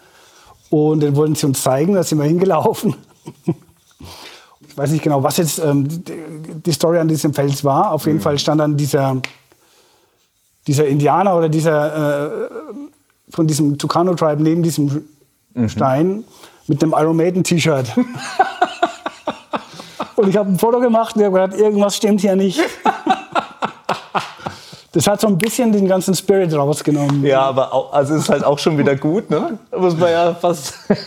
Und 0.70 1.02
den 1.02 1.16
wollten 1.16 1.36
sie 1.36 1.46
uns 1.46 1.62
zeigen, 1.62 1.94
da 1.94 2.04
sind 2.04 2.18
wir 2.18 2.26
hingelaufen. 2.26 2.96
Ich 4.68 4.78
weiß 4.78 4.92
nicht 4.92 5.04
genau, 5.04 5.22
was 5.22 5.38
jetzt 5.38 5.60
ähm, 5.60 5.88
die, 6.66 6.72
Story 6.72 7.00
an 7.00 7.10
diesem 7.10 7.34
Fels 7.34 7.64
war. 7.64 7.92
Auf 7.92 8.06
jeden 8.06 8.22
Fall 8.22 8.40
stand 8.40 8.62
dann 8.62 8.78
dieser, 8.78 9.22
dieser 10.66 10.88
Indianer 10.88 11.38
oder 11.38 11.50
dieser 11.50 12.46
äh, 12.46 12.50
von 13.30 13.48
diesem 13.48 13.78
Tucano 13.78 14.16
Tribe 14.16 14.42
neben 14.42 14.64
diesem 14.64 15.04
Stein 15.68 16.24
mit 16.68 16.82
einem 16.82 16.96
Iron 16.98 17.18
Maiden 17.18 17.44
T-Shirt. 17.44 17.92
und 20.16 20.30
ich 20.30 20.38
habe 20.38 20.50
ein 20.50 20.58
Foto 20.58 20.80
gemacht 20.80 21.18
und 21.18 21.24
habe 21.24 21.42
gedacht, 21.42 21.60
irgendwas 21.60 21.98
stimmt 21.98 22.22
hier 22.22 22.38
nicht. 22.38 22.62
Das 24.94 25.08
hat 25.08 25.22
so 25.22 25.28
ein 25.28 25.38
bisschen 25.38 25.72
den 25.72 25.88
ganzen 25.88 26.14
Spirit 26.16 26.54
rausgenommen. 26.54 27.26
Ja, 27.26 27.42
aber 27.44 27.74
auch, 27.74 27.94
also 27.94 28.16
ist 28.16 28.30
halt 28.30 28.44
auch 28.44 28.60
schon 28.60 28.78
wieder 28.78 28.96
gut, 28.96 29.30
ne? 29.30 29.58
Da 29.72 29.78
muss 29.78 29.96
man 29.98 30.12
ja 30.12 30.34
fast. 30.36 30.74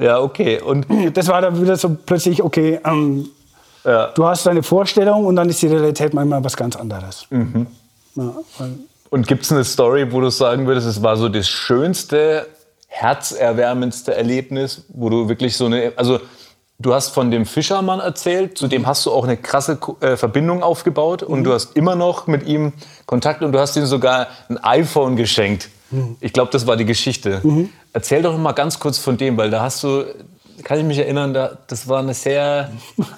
ja, 0.00 0.20
okay. 0.20 0.60
Und 0.60 0.86
Das 1.14 1.28
war 1.28 1.40
dann 1.40 1.60
wieder 1.60 1.76
so 1.76 1.96
plötzlich, 2.06 2.42
okay, 2.42 2.80
ähm, 2.84 3.28
Ja. 3.84 4.08
du 4.14 4.26
hast 4.26 4.46
deine 4.46 4.62
Vorstellung 4.62 5.26
und 5.26 5.36
dann 5.36 5.48
ist 5.48 5.62
die 5.62 5.68
Realität 5.68 6.14
manchmal 6.14 6.42
was 6.42 6.56
ganz 6.56 6.76
anderes. 6.76 7.26
Ja, 7.30 8.32
weil, 8.58 8.70
Und 9.10 9.26
gibt 9.28 9.44
es 9.44 9.52
eine 9.52 9.64
Story, 9.64 10.10
wo 10.10 10.20
du 10.20 10.30
sagen 10.30 10.66
würdest, 10.66 10.86
es 10.86 11.02
war 11.02 11.16
so 11.16 11.28
das 11.28 11.48
schönste, 11.48 12.46
herzerwärmendste 12.88 14.14
Erlebnis, 14.14 14.84
wo 14.88 15.10
du 15.10 15.28
wirklich 15.28 15.56
so 15.56 15.66
eine, 15.66 15.92
also 15.96 16.18
du 16.78 16.94
hast 16.94 17.10
von 17.10 17.30
dem 17.30 17.46
Fischermann 17.46 18.00
erzählt, 18.00 18.58
zu 18.58 18.68
dem 18.68 18.86
hast 18.86 19.06
du 19.06 19.12
auch 19.12 19.24
eine 19.24 19.36
krasse 19.36 19.78
äh, 20.00 20.16
Verbindung 20.16 20.62
aufgebaut 20.62 21.22
und 21.22 21.44
du 21.44 21.52
hast 21.52 21.76
immer 21.76 21.94
noch 21.94 22.26
mit 22.26 22.46
ihm 22.46 22.72
Kontakt 23.06 23.42
und 23.42 23.52
du 23.52 23.58
hast 23.58 23.76
ihm 23.76 23.86
sogar 23.86 24.28
ein 24.48 24.62
iPhone 24.62 25.16
geschenkt. 25.16 25.70
Ich 26.20 26.32
glaube, 26.32 26.50
das 26.50 26.66
war 26.66 26.76
die 26.76 26.84
Geschichte. 26.84 27.40
Erzähl 27.92 28.20
doch 28.20 28.32
noch 28.32 28.40
mal 28.40 28.52
ganz 28.52 28.80
kurz 28.80 28.98
von 28.98 29.16
dem, 29.16 29.36
weil 29.36 29.50
da 29.50 29.62
hast 29.62 29.84
du, 29.84 30.04
kann 30.64 30.78
ich 30.78 30.84
mich 30.84 30.98
erinnern, 30.98 31.32
da, 31.32 31.56
das 31.68 31.88
war 31.88 32.00
eine 32.00 32.12
sehr 32.12 32.72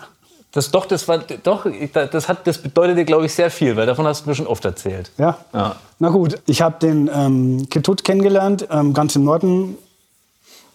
das 0.52 0.70
doch, 0.70 0.86
das 0.86 1.08
war 1.08 1.18
doch, 1.18 1.66
das 1.92 2.28
hat, 2.28 2.46
das 2.46 2.58
bedeutete, 2.58 3.04
glaube 3.04 3.26
ich, 3.26 3.34
sehr 3.34 3.50
viel, 3.50 3.76
weil 3.76 3.86
davon 3.86 4.06
hast 4.06 4.24
du 4.24 4.30
mir 4.30 4.34
schon 4.34 4.46
oft 4.46 4.64
erzählt. 4.64 5.10
ja. 5.18 5.38
Ja. 5.52 5.76
Na 6.00 6.10
gut, 6.10 6.40
ich 6.46 6.62
habe 6.62 6.78
den 6.78 7.10
ähm, 7.12 7.68
Ketut 7.70 8.04
kennengelernt, 8.04 8.68
ähm, 8.70 8.94
ganz 8.94 9.16
im 9.16 9.24
Norden, 9.24 9.76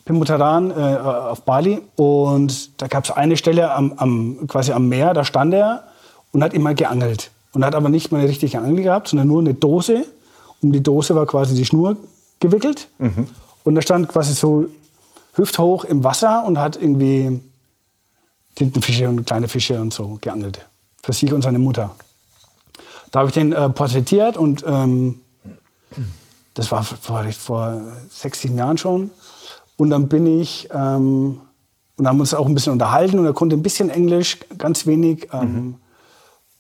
Pimutaran, 0.06 0.72
äh, 0.72 0.74
auf 0.74 1.44
Bali. 1.44 1.82
Und 1.96 2.82
da 2.82 2.88
gab 2.88 3.06
es 3.06 3.12
eine 3.12 3.38
Stelle 3.38 3.74
am, 3.74 3.94
am, 3.94 4.48
quasi 4.48 4.72
am 4.72 4.90
Meer, 4.90 5.14
da 5.14 5.24
stand 5.24 5.54
er 5.54 5.84
und 6.32 6.44
hat 6.44 6.54
immer 6.54 6.74
geangelt. 6.74 7.32
Und 7.54 7.64
hat 7.64 7.76
aber 7.76 7.90
nicht 7.90 8.12
mal 8.12 8.20
eine 8.20 8.30
richtige 8.30 8.60
Angel 8.60 8.84
gehabt, 8.84 9.10
sondern 9.10 9.28
nur 9.28 9.40
eine 9.40 9.54
Dose. 9.54 10.06
Um 10.62 10.72
die 10.72 10.82
Dose 10.82 11.16
war 11.16 11.26
quasi 11.26 11.56
die 11.56 11.66
Schnur 11.66 11.98
gewickelt. 12.40 12.88
Und 13.64 13.76
er 13.76 13.82
stand 13.82 14.08
quasi 14.08 14.34
so 14.34 14.66
hüfthoch 15.36 15.86
im 15.86 16.04
Wasser 16.04 16.44
und 16.46 16.58
hat 16.58 16.76
irgendwie 16.76 17.40
Tintenfische 18.56 19.10
und 19.10 19.26
kleine 19.26 19.48
Fische 19.48 19.80
und 19.80 19.94
so 19.94 20.18
geangelt. 20.22 20.66
Für 21.02 21.14
sich 21.14 21.34
und 21.34 21.42
seine 21.42 21.60
Mutter. 21.60 21.96
Da 23.12 23.20
habe 23.20 23.30
ich 23.30 23.34
den 23.34 23.52
äh, 23.52 23.70
porträtiert 23.70 24.38
und 24.38 24.64
ähm, 24.66 25.20
das 26.54 26.72
war 26.72 26.84
vor, 26.84 27.24
vor 27.32 27.82
sechs, 28.10 28.42
sieben 28.42 28.58
Jahren 28.58 28.78
schon. 28.78 29.12
Und 29.78 29.90
dann 29.90 30.08
bin 30.08 30.26
ich 30.28 30.70
ähm, 30.72 31.42
und 31.98 32.08
haben 32.08 32.20
uns 32.20 32.34
auch 32.34 32.48
ein 32.48 32.54
bisschen 32.54 32.74
unterhalten 32.74 33.20
und 33.20 33.26
er 33.26 33.34
konnte 33.34 33.56
ein 33.56 33.64
bisschen 33.64 33.90
Englisch, 33.90 34.38
ganz 34.58 34.86
wenig. 34.86 35.30
Ähm, 35.34 35.76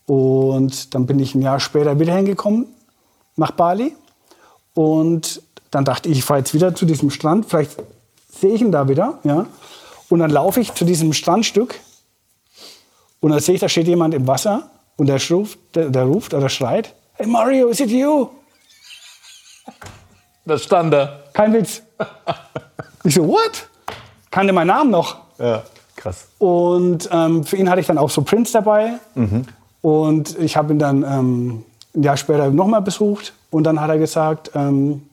Und 0.06 0.94
dann 0.94 1.06
bin 1.06 1.20
ich 1.20 1.34
ein 1.34 1.42
Jahr 1.42 1.60
später 1.60 1.98
wieder 2.00 2.14
hingekommen 2.16 2.68
nach 3.38 3.52
Bali. 3.52 3.96
Und 4.74 5.42
dann 5.72 5.86
dachte 5.86 6.10
ich, 6.10 6.20
ich 6.20 6.26
fahre 6.26 6.40
jetzt 6.40 6.54
wieder 6.54 6.76
zu 6.76 6.86
diesem 6.86 7.10
Strand, 7.10 7.46
vielleicht 7.46 7.78
sehe 8.30 8.54
ich 8.54 8.62
ihn 8.62 8.72
da 8.72 8.88
wieder. 8.90 9.20
Ja? 9.24 9.46
Und 10.10 10.20
dann 10.20 10.30
laufe 10.30 10.60
ich 10.60 10.74
zu 10.74 10.86
diesem 10.86 11.14
Strandstück 11.14 11.80
und 13.22 13.32
dann 13.32 13.40
sehe 13.40 13.56
ich, 13.56 13.62
da 13.62 13.70
steht 13.70 13.88
jemand 13.88 14.14
im 14.14 14.28
Wasser 14.28 14.70
und 14.98 15.08
der 15.08 15.20
ruft, 15.30 15.58
der, 15.76 15.90
der 15.90 16.04
ruft 16.04 16.34
oder 16.34 16.50
schreit, 16.50 16.94
Hey 17.14 17.28
Mario, 17.28 17.70
is 17.70 17.80
it 17.80 17.90
you? 17.90 18.28
Das 20.46 20.64
stand 20.64 20.94
da. 20.94 21.20
Kein 21.34 21.54
Witz. 21.54 21.82
Ich 23.06 23.16
so, 23.16 23.28
what? 23.28 23.68
Kannte 24.32 24.54
meinen 24.54 24.68
Namen 24.68 24.90
noch. 24.92 25.18
Ja, 25.38 25.64
krass. 25.98 26.28
Und 26.40 27.10
ähm, 27.12 27.44
für 27.44 27.58
ihn 27.58 27.70
hatte 27.70 27.82
ich 27.82 27.88
dann 27.88 27.98
auch 27.98 28.10
so 28.10 28.22
Prints 28.22 28.54
dabei. 28.54 28.94
Und 29.82 30.40
ich 30.40 30.56
habe 30.56 30.72
ihn 30.72 30.80
dann 30.80 31.04
ähm, 31.04 31.66
ein 31.94 32.04
Jahr 32.04 32.16
später 32.16 32.50
nochmal 32.50 32.82
besucht. 32.82 33.34
Und 33.52 33.66
dann 33.66 33.82
hat 33.82 33.90
er 33.90 33.98
gesagt, 33.98 34.52
ähm, 34.56 35.04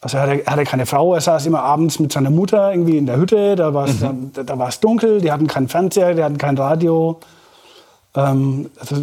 also 0.00 0.16
er 0.16 0.22
hatte, 0.24 0.44
er 0.46 0.52
hatte 0.54 0.64
keine 0.64 0.86
Frau, 0.86 1.14
er 1.14 1.20
saß 1.20 1.46
immer 1.46 1.62
abends 1.62 2.00
mit 2.00 2.12
seiner 2.12 2.30
Mutter 2.30 2.72
irgendwie 2.72 2.98
in 2.98 3.06
der 3.06 3.16
Hütte. 3.16 3.54
Da 3.54 3.72
war 3.72 3.86
es 3.86 4.00
dann- 4.00 4.32
da, 4.34 4.42
da 4.42 4.68
dunkel, 4.80 5.20
die 5.20 5.30
hatten 5.30 5.46
keinen 5.46 5.68
Fernseher, 5.68 6.14
die 6.14 6.24
hatten 6.24 6.36
kein 6.38 6.58
Radio. 6.58 7.20
Ähm, 8.16 8.70
also 8.80 8.96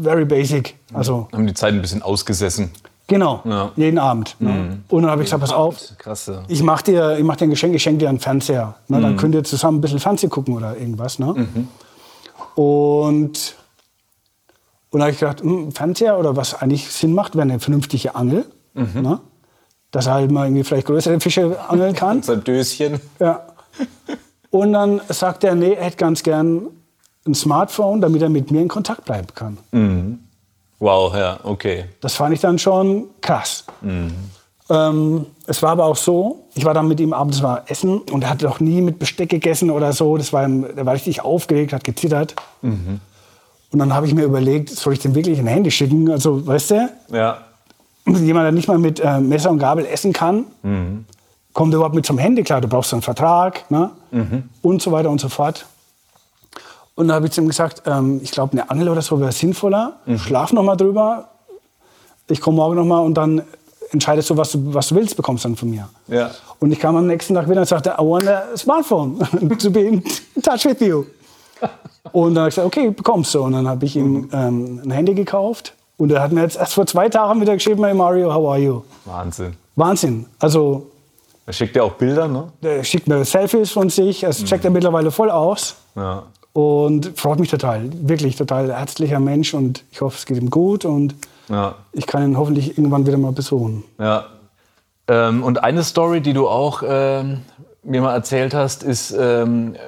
very 0.00 0.24
basic. 0.24 0.76
Also 0.92 1.26
Haben 1.32 1.48
die 1.48 1.54
Zeit 1.54 1.74
ein 1.74 1.80
bisschen 1.82 2.02
ausgesessen. 2.02 2.70
Genau, 3.06 3.40
Ja. 3.44 3.70
jeden 3.76 3.98
Abend. 3.98 4.36
Ne? 4.40 4.78
Und 4.88 5.02
dann 5.02 5.10
habe 5.10 5.22
ich 5.22 5.26
gesagt, 5.26 5.40
pass 5.42 5.52
auf, 5.52 5.78
Krass. 5.98 6.26
Ja. 6.26 6.42
ich 6.48 6.62
mach 6.62 6.82
dir, 6.82 7.16
ich 7.18 7.24
mach 7.24 7.36
dir 7.36 7.44
ein 7.46 7.50
Geschenk, 7.50 7.74
ich 7.74 7.82
schenke 7.82 7.98
dir 7.98 8.08
einen 8.08 8.20
Fernseher. 8.20 8.74
Ne? 8.88 9.00
Dann 9.00 9.16
könnt 9.16 9.34
ihr 9.34 9.44
zusammen 9.44 9.78
ein 9.78 9.80
bisschen 9.80 9.98
Fernsehen 10.00 10.30
gucken 10.30 10.54
oder 10.56 10.76
irgendwas. 10.76 11.18
Ne? 11.18 11.46
Und, 12.54 13.56
und 14.90 14.98
da 14.98 15.00
habe 15.00 15.10
ich 15.12 15.18
gedacht, 15.18 15.40
hm, 15.42 15.72
Fernseher 15.72 16.18
oder 16.18 16.36
was 16.36 16.54
eigentlich 16.54 16.88
Sinn 16.90 17.12
macht, 17.14 17.34
wäre 17.34 17.42
eine 17.42 17.58
vernünftige 17.60 18.14
Angel. 18.14 18.44
Ne? 18.74 19.20
Dass 19.90 20.06
er 20.06 20.14
halt 20.14 20.30
mal 20.30 20.46
irgendwie 20.46 20.64
vielleicht 20.64 20.86
größere 20.86 21.20
Fische 21.20 21.56
angeln 21.68 21.94
kann. 21.94 22.22
Sein 22.24 22.42
Döschen. 22.44 23.00
ja. 23.20 23.46
Und 24.50 24.72
dann 24.72 25.00
sagt 25.08 25.42
er, 25.44 25.54
nee, 25.56 25.72
er 25.72 25.84
hätte 25.86 25.96
ganz 25.96 26.22
gern 26.22 26.66
ein 27.26 27.34
Smartphone, 27.34 28.00
damit 28.00 28.22
er 28.22 28.28
mit 28.28 28.50
mir 28.52 28.62
in 28.62 28.68
Kontakt 28.68 29.04
bleiben 29.04 29.26
kann. 29.34 29.58
Wow, 30.84 31.14
ja, 31.14 31.38
okay. 31.44 31.86
Das 32.02 32.14
fand 32.14 32.34
ich 32.34 32.40
dann 32.40 32.58
schon 32.58 33.04
krass. 33.22 33.64
Ähm, 34.68 35.26
es 35.46 35.62
war 35.62 35.70
aber 35.70 35.86
auch 35.86 35.96
so, 35.96 36.44
ich 36.54 36.66
war 36.66 36.74
dann 36.74 36.88
mit 36.88 37.00
ihm 37.00 37.14
abends 37.14 37.40
mal 37.40 37.62
essen 37.68 38.00
und 38.12 38.22
er 38.24 38.28
hat 38.28 38.42
noch 38.42 38.60
nie 38.60 38.82
mit 38.82 38.98
Besteck 38.98 39.30
gegessen 39.30 39.70
oder 39.70 39.94
so. 39.94 40.18
Das 40.18 40.30
war, 40.34 40.46
der 40.46 40.84
war 40.84 40.92
richtig 40.92 41.22
aufgeregt, 41.24 41.72
hat 41.72 41.84
gezittert. 41.84 42.34
Und 42.60 43.00
dann 43.72 43.94
habe 43.94 44.06
ich 44.06 44.12
mir 44.14 44.24
überlegt, 44.24 44.68
soll 44.68 44.92
ich 44.92 44.98
dem 44.98 45.14
wirklich 45.14 45.38
ein 45.38 45.46
Handy 45.46 45.70
schicken? 45.70 46.10
Also, 46.10 46.46
weißt 46.46 46.72
du, 46.72 46.88
Ja. 47.12 47.38
jemand, 48.06 48.44
der 48.44 48.52
nicht 48.52 48.68
mal 48.68 48.76
mit 48.78 49.00
äh, 49.00 49.20
Messer 49.20 49.50
und 49.52 49.60
Gabel 49.60 49.86
essen 49.86 50.12
kann, 50.12 50.44
kommt 51.54 51.72
überhaupt 51.72 51.94
mit 51.94 52.04
zum 52.04 52.18
Handy 52.18 52.42
klar. 52.42 52.60
Du 52.60 52.68
brauchst 52.68 52.92
einen 52.92 53.00
Vertrag 53.00 53.70
ne? 53.70 53.90
und 54.60 54.82
so 54.82 54.92
weiter 54.92 55.08
und 55.08 55.18
so 55.18 55.30
fort. 55.30 55.64
Und 56.96 57.08
dann 57.08 57.16
habe 57.16 57.26
ich 57.26 57.32
zu 57.32 57.40
ihm 57.40 57.48
gesagt, 57.48 57.82
ähm, 57.86 58.20
ich 58.22 58.30
glaube, 58.30 58.52
eine 58.52 58.70
Angel 58.70 58.88
oder 58.88 59.02
so 59.02 59.18
wäre 59.20 59.32
sinnvoller. 59.32 59.96
Schlaf 60.16 60.52
noch 60.52 60.62
mal 60.62 60.76
drüber. 60.76 61.28
Ich 62.28 62.40
komme 62.40 62.56
morgen 62.56 62.76
noch 62.76 62.84
mal 62.84 63.00
und 63.00 63.14
dann 63.14 63.42
entscheidest 63.90 64.30
du, 64.30 64.36
was 64.36 64.52
du, 64.52 64.72
was 64.74 64.88
du 64.88 64.94
willst, 64.94 65.16
bekommst 65.16 65.44
dann 65.44 65.56
von 65.56 65.70
mir. 65.70 65.88
Ja. 66.08 66.30
Und 66.60 66.72
ich 66.72 66.78
kam 66.78 66.96
am 66.96 67.06
nächsten 67.06 67.34
Tag 67.34 67.48
wieder 67.48 67.60
und 67.60 67.66
sagte, 67.68 67.90
I 67.98 68.02
want 68.02 68.28
a 68.28 68.56
smartphone 68.56 69.18
to 69.58 69.70
be 69.70 69.80
in 69.80 70.02
touch 70.42 70.64
with 70.64 70.80
you. 70.80 71.04
Und 72.12 72.34
dann 72.34 72.42
habe 72.42 72.48
ich 72.48 72.54
gesagt, 72.54 72.66
okay, 72.66 72.90
bekommst 72.90 73.34
du. 73.34 73.42
Und 73.42 73.52
dann 73.52 73.66
habe 73.68 73.84
ich 73.84 73.96
ihm 73.96 74.28
ähm, 74.32 74.80
ein 74.84 74.90
Handy 74.90 75.14
gekauft. 75.14 75.74
Und 75.96 76.10
er 76.12 76.22
hat 76.22 76.32
mir 76.32 76.42
jetzt 76.42 76.56
erst 76.56 76.74
vor 76.74 76.86
zwei 76.86 77.08
Tagen 77.08 77.40
wieder 77.40 77.54
geschrieben, 77.54 77.84
hey 77.84 77.94
Mario, 77.94 78.32
how 78.32 78.50
are 78.50 78.58
you? 78.58 78.82
Wahnsinn. 79.04 79.54
Wahnsinn. 79.76 80.26
Also, 80.38 80.90
Er 81.46 81.52
schickt 81.52 81.76
ja 81.76 81.82
auch 81.82 81.92
Bilder, 81.92 82.26
ne? 82.28 82.48
der 82.62 82.82
schickt 82.84 83.06
mir 83.06 83.24
Selfies 83.24 83.70
von 83.70 83.90
sich, 83.90 84.20
das 84.20 84.42
checkt 84.44 84.64
er 84.64 84.70
mittlerweile 84.70 85.10
voll 85.10 85.30
aus. 85.30 85.76
Ja. 85.94 86.24
Und 86.54 87.18
freut 87.18 87.40
mich 87.40 87.50
total. 87.50 87.90
Wirklich 87.92 88.36
total 88.36 88.72
herzlicher 88.72 89.18
Mensch 89.20 89.52
und 89.54 89.82
ich 89.90 90.00
hoffe, 90.00 90.16
es 90.16 90.24
geht 90.24 90.36
ihm 90.38 90.50
gut 90.50 90.84
und 90.84 91.14
Ja. 91.48 91.74
ich 91.92 92.06
kann 92.06 92.22
ihn 92.22 92.38
hoffentlich 92.38 92.78
irgendwann 92.78 93.06
wieder 93.06 93.18
mal 93.18 93.32
besuchen. 93.32 93.82
Ja. 93.98 94.26
Ähm, 95.08 95.42
und 95.42 95.62
eine 95.62 95.82
Story, 95.82 96.20
die 96.20 96.32
du 96.32 96.48
auch 96.48 96.82
ähm, 96.86 97.42
mir 97.82 98.00
mal 98.00 98.14
erzählt 98.14 98.54
hast, 98.54 98.82
ist 98.84 99.10
ähm, 99.10 99.74
äh, 99.74 99.78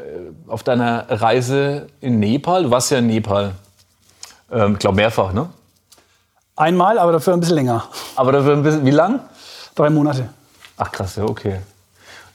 auf 0.50 0.64
deiner 0.64 1.06
Reise 1.08 1.86
in 2.00 2.18
Nepal. 2.18 2.64
Du 2.64 2.70
warst 2.72 2.90
ja 2.90 2.98
in 2.98 3.06
Nepal. 3.06 3.52
Ähm, 4.50 4.72
ich 4.72 4.78
glaube 4.80 4.96
mehrfach, 4.96 5.32
ne? 5.32 5.48
Einmal, 6.56 6.98
aber 6.98 7.12
dafür 7.12 7.32
ein 7.34 7.40
bisschen 7.40 7.54
länger. 7.56 7.84
Aber 8.16 8.32
dafür 8.32 8.54
ein 8.54 8.62
bisschen, 8.64 8.84
wie 8.84 8.90
lang? 8.90 9.20
Drei 9.76 9.88
Monate. 9.88 10.28
Ach 10.78 10.90
krass, 10.90 11.14
ja, 11.16 11.24
okay. 11.24 11.60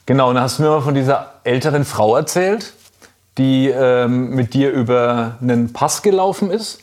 Genau, 0.06 0.30
und 0.30 0.36
dann 0.36 0.44
hast 0.44 0.58
du 0.58 0.62
mir 0.62 0.70
mal 0.70 0.80
von 0.80 0.94
dieser 0.94 1.34
älteren 1.44 1.84
Frau 1.84 2.16
erzählt, 2.16 2.72
die 3.38 3.68
ähm, 3.68 4.30
mit 4.30 4.54
dir 4.54 4.70
über 4.70 5.36
einen 5.40 5.72
Pass 5.72 6.02
gelaufen 6.02 6.50
ist. 6.50 6.80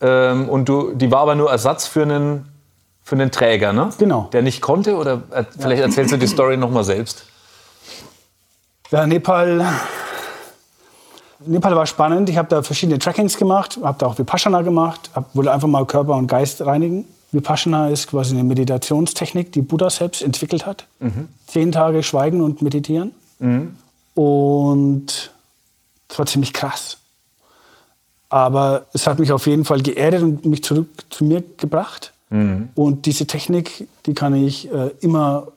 Ähm, 0.00 0.48
und 0.48 0.68
du, 0.68 0.92
die 0.94 1.10
war 1.10 1.20
aber 1.20 1.34
nur 1.34 1.50
Ersatz 1.50 1.86
für 1.86 2.02
einen, 2.02 2.46
für 3.02 3.16
einen 3.16 3.30
Träger, 3.30 3.72
ne? 3.72 3.90
Genau. 3.98 4.28
Der 4.32 4.42
nicht 4.42 4.60
konnte? 4.60 4.96
Oder 4.96 5.22
äh, 5.32 5.44
vielleicht 5.58 5.82
erzählst 5.82 6.12
du 6.12 6.16
die 6.16 6.26
Story 6.26 6.56
nochmal 6.56 6.84
selbst. 6.84 7.24
Ja, 8.90 9.06
Nepal. 9.06 9.66
Nepal 11.46 11.76
war 11.76 11.86
spannend. 11.86 12.28
Ich 12.28 12.38
habe 12.38 12.48
da 12.48 12.62
verschiedene 12.62 12.98
Trackings 12.98 13.36
gemacht, 13.36 13.78
habe 13.82 13.98
da 13.98 14.06
auch 14.06 14.18
Vipassana 14.18 14.62
gemacht, 14.62 15.10
hab, 15.14 15.34
wollte 15.34 15.52
einfach 15.52 15.68
mal 15.68 15.84
Körper 15.84 16.14
und 16.14 16.28
Geist 16.28 16.64
reinigen. 16.64 17.04
Vipassana 17.32 17.88
ist 17.88 18.08
quasi 18.08 18.34
eine 18.34 18.44
Meditationstechnik, 18.44 19.50
die 19.50 19.62
Buddha 19.62 19.90
selbst 19.90 20.22
entwickelt 20.22 20.66
hat. 20.66 20.86
Zehn 21.48 21.72
Tage 21.72 22.04
Schweigen 22.04 22.40
und 22.40 22.62
Meditieren. 22.62 23.12
Und 24.14 25.33
es 26.14 26.18
war 26.20 26.26
ziemlich 26.26 26.52
krass. 26.52 26.98
Aber 28.28 28.86
es 28.92 29.08
hat 29.08 29.18
mich 29.18 29.32
auf 29.32 29.48
jeden 29.48 29.64
Fall 29.64 29.82
geerdet 29.82 30.22
und 30.22 30.46
mich 30.46 30.62
zurück 30.62 30.86
zu 31.10 31.24
mir 31.24 31.42
gebracht. 31.56 32.12
Und 32.76 33.06
diese 33.06 33.26
Technik, 33.26 33.88
die 34.06 34.14
kann 34.14 34.32
ich 34.32 34.72
äh, 34.72 34.90
immer 35.00 35.48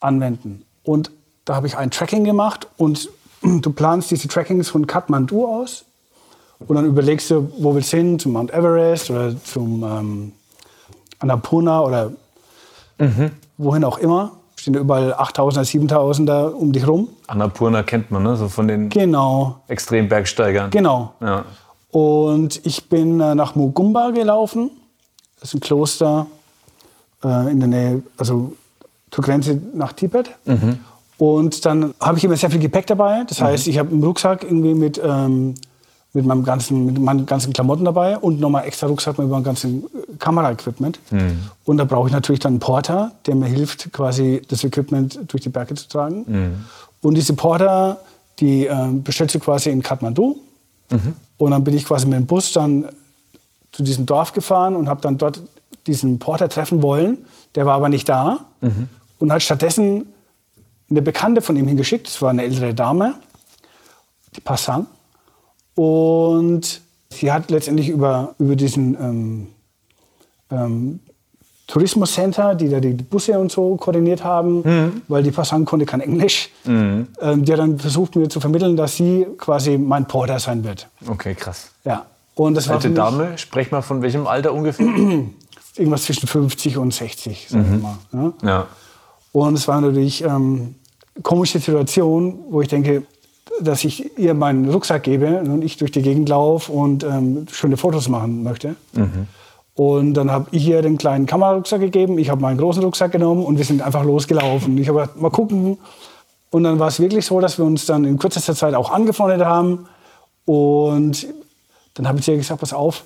anwenden. 0.00 0.64
Und 0.82 1.12
da 1.44 1.54
habe 1.54 1.68
ich 1.68 1.76
ein 1.76 1.92
Tracking 1.92 2.24
gemacht 2.24 2.66
und 2.76 3.08
du 3.42 3.72
planst 3.72 4.10
diese 4.10 4.26
Trackings 4.26 4.68
von 4.68 4.88
Kathmandu 4.88 5.46
aus. 5.46 5.84
Und 6.58 6.74
dann 6.74 6.86
überlegst 6.86 7.30
du, 7.30 7.52
wo 7.58 7.74
willst 7.76 7.92
du 7.92 7.98
hin? 7.98 8.18
Zum 8.18 8.32
Mount 8.32 8.52
Everest 8.52 9.10
oder 9.10 9.40
zum 9.44 9.84
ähm, 9.84 10.32
Annapurna 11.20 11.82
oder 11.82 12.12
wohin 13.58 13.84
auch 13.84 13.98
immer. 13.98 14.32
Stehen 14.60 14.74
da 14.74 14.80
überall 14.80 15.14
8000er, 15.14 15.62
7000er 15.62 16.50
um 16.50 16.70
dich 16.72 16.86
rum. 16.86 17.08
Annapurna 17.28 17.82
kennt 17.82 18.10
man, 18.10 18.22
ne? 18.24 18.36
So 18.36 18.48
von 18.50 18.68
den 18.68 18.90
Genau, 18.90 19.56
Extrembergsteigern. 19.68 20.68
genau. 20.70 21.14
Ja. 21.22 21.46
Und 21.90 22.60
ich 22.66 22.90
bin 22.90 23.20
äh, 23.20 23.34
nach 23.34 23.54
Mugumba 23.54 24.10
gelaufen. 24.10 24.70
Das 25.40 25.48
ist 25.48 25.54
ein 25.54 25.60
Kloster 25.60 26.26
äh, 27.24 27.50
in 27.50 27.58
der 27.60 27.68
Nähe, 27.70 28.02
also 28.18 28.52
zur 29.10 29.24
Grenze 29.24 29.58
nach 29.72 29.94
Tibet. 29.94 30.30
Und 31.16 31.64
dann 31.64 31.94
habe 31.98 32.18
ich 32.18 32.24
immer 32.24 32.36
sehr 32.36 32.50
viel 32.50 32.60
Gepäck 32.60 32.86
dabei. 32.86 33.24
Das 33.26 33.40
heißt, 33.40 33.66
ich 33.66 33.78
habe 33.78 33.90
einen 33.90 34.04
Rucksack 34.04 34.44
irgendwie 34.44 34.74
mit, 34.74 35.00
ähm, 35.02 35.54
mit, 36.12 36.24
meinem 36.26 36.42
ganzen, 36.44 36.86
mit 36.86 36.98
meinen 36.98 37.26
ganzen 37.26 37.52
Klamotten 37.52 37.84
dabei 37.84 38.18
und 38.18 38.40
nochmal 38.40 38.64
extra 38.66 38.86
Rucksack 38.88 39.18
mit 39.18 39.28
meinem 39.28 39.44
ganzen 39.44 39.84
äh, 39.84 40.16
Kameraequipment. 40.18 40.98
Und 41.64 41.76
da 41.76 41.84
brauche 41.84 42.08
ich 42.08 42.12
natürlich 42.12 42.40
dann 42.40 42.54
einen 42.54 42.60
Porter, 42.60 43.12
der 43.26 43.34
mir 43.34 43.46
hilft, 43.46 43.92
quasi 43.92 44.42
das 44.48 44.64
Equipment 44.64 45.20
durch 45.28 45.42
die 45.42 45.48
Berge 45.50 45.74
zu 45.74 45.88
tragen. 45.88 46.24
Und 47.02 47.14
diese 47.14 47.34
Porter, 47.34 48.00
die 48.40 48.66
ähm, 48.66 49.02
bestellst 49.02 49.34
du 49.34 49.38
quasi 49.38 49.70
in 49.70 49.82
Kathmandu. 49.82 50.36
Und 51.38 51.50
dann 51.52 51.62
bin 51.64 51.74
ich 51.74 51.84
quasi 51.84 52.06
mit 52.06 52.18
dem 52.18 52.26
Bus 52.26 52.52
dann 52.52 52.86
zu 53.72 53.82
diesem 53.84 54.04
Dorf 54.06 54.32
gefahren 54.32 54.74
und 54.74 54.88
habe 54.88 55.00
dann 55.00 55.16
dort 55.16 55.40
diesen 55.86 56.18
Porter 56.18 56.48
treffen 56.48 56.82
wollen. 56.82 57.18
Der 57.54 57.64
war 57.66 57.74
aber 57.74 57.88
nicht 57.88 58.08
da 58.08 58.46
und 59.20 59.32
hat 59.32 59.42
stattdessen 59.42 60.06
eine 60.90 61.02
Bekannte 61.02 61.40
von 61.40 61.56
ihm 61.56 61.68
hingeschickt. 61.68 62.08
Das 62.08 62.20
war 62.20 62.30
eine 62.30 62.42
ältere 62.42 62.74
Dame, 62.74 63.14
die 64.34 64.40
Passang. 64.40 64.86
Und 65.80 66.82
sie 67.08 67.32
hat 67.32 67.50
letztendlich 67.50 67.88
über, 67.88 68.34
über 68.38 68.54
diesen 68.54 68.94
ähm, 69.00 69.46
ähm, 70.50 71.00
Tourismuscenter, 71.68 72.54
die 72.54 72.68
da 72.68 72.80
die 72.80 72.92
Busse 72.92 73.38
und 73.38 73.50
so 73.50 73.76
koordiniert 73.76 74.22
haben, 74.22 75.02
weil 75.08 75.22
die 75.22 75.30
Passang 75.30 75.64
konnte 75.64 75.86
kein 75.86 76.02
Englisch. 76.02 76.50
Ähm, 76.66 77.06
die 77.18 77.50
hat 77.50 77.60
dann 77.60 77.78
versucht, 77.78 78.14
mir 78.14 78.28
zu 78.28 78.40
vermitteln, 78.40 78.76
dass 78.76 78.96
sie 78.96 79.26
quasi 79.38 79.78
mein 79.78 80.06
Porter 80.06 80.38
sein 80.38 80.64
wird. 80.64 80.86
Okay, 81.08 81.34
krass. 81.34 81.70
Ja. 81.84 82.04
Und 82.34 82.56
das 82.56 82.68
war 82.68 82.76
Alte 82.76 82.88
mich 82.88 82.96
Dame, 82.98 83.38
sprech 83.38 83.70
mal 83.70 83.80
von 83.80 84.02
welchem 84.02 84.26
Alter 84.26 84.52
ungefähr? 84.52 84.86
irgendwas 85.76 86.02
zwischen 86.02 86.26
50 86.26 86.76
und 86.76 86.92
60, 86.92 87.48
sagen 87.48 87.70
wir 87.70 87.78
mal. 87.78 87.98
Ja? 88.12 88.46
ja. 88.46 88.66
Und 89.32 89.54
es 89.54 89.66
war 89.66 89.80
natürlich 89.80 90.22
ähm, 90.24 90.74
komische 91.22 91.58
Situation, 91.58 92.38
wo 92.50 92.60
ich 92.60 92.68
denke, 92.68 93.04
dass 93.60 93.84
ich 93.84 94.18
ihr 94.18 94.34
meinen 94.34 94.68
Rucksack 94.70 95.02
gebe 95.02 95.40
und 95.40 95.62
ich 95.62 95.76
durch 95.76 95.90
die 95.90 96.02
Gegend 96.02 96.28
laufe 96.28 96.72
und 96.72 97.04
ähm, 97.04 97.46
schöne 97.50 97.76
Fotos 97.76 98.08
machen 98.08 98.42
möchte. 98.42 98.76
Und 99.74 100.14
dann 100.14 100.30
habe 100.30 100.48
ich 100.50 100.66
ihr 100.66 100.82
den 100.82 100.98
kleinen 100.98 101.26
Kamerarucksack 101.26 101.80
gegeben, 101.80 102.18
ich 102.18 102.28
habe 102.28 102.40
meinen 102.40 102.58
großen 102.58 102.82
Rucksack 102.82 103.12
genommen 103.12 103.44
und 103.44 103.56
wir 103.56 103.64
sind 103.64 103.80
einfach 103.80 104.04
losgelaufen. 104.04 104.76
Ich 104.78 104.88
habe 104.88 105.00
gedacht, 105.00 105.20
mal 105.20 105.30
gucken. 105.30 105.78
Und 106.50 106.64
dann 106.64 106.78
war 106.78 106.88
es 106.88 107.00
wirklich 107.00 107.24
so, 107.24 107.40
dass 107.40 107.58
wir 107.58 107.64
uns 107.64 107.86
dann 107.86 108.04
in 108.04 108.18
kürzester 108.18 108.54
Zeit 108.54 108.74
auch 108.74 108.90
angefreundet 108.90 109.46
haben. 109.46 109.86
Und 110.44 111.28
dann 111.94 112.08
habe 112.08 112.18
ich 112.18 112.28
ihr 112.28 112.36
gesagt, 112.36 112.60
pass 112.60 112.72
auf, 112.72 113.04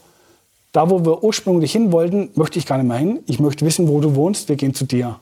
da 0.72 0.90
wo 0.90 1.04
wir 1.04 1.22
ursprünglich 1.22 1.70
hin 1.70 1.92
wollten, 1.92 2.30
möchte 2.34 2.58
ich 2.58 2.66
gar 2.66 2.78
nicht 2.78 2.88
mehr 2.88 2.96
hin. 2.96 3.20
Ich 3.26 3.38
möchte 3.38 3.64
wissen, 3.64 3.86
wo 3.86 4.00
du 4.00 4.14
wohnst, 4.16 4.48
wir 4.48 4.56
gehen 4.56 4.74
zu 4.74 4.84
dir. 4.84 5.16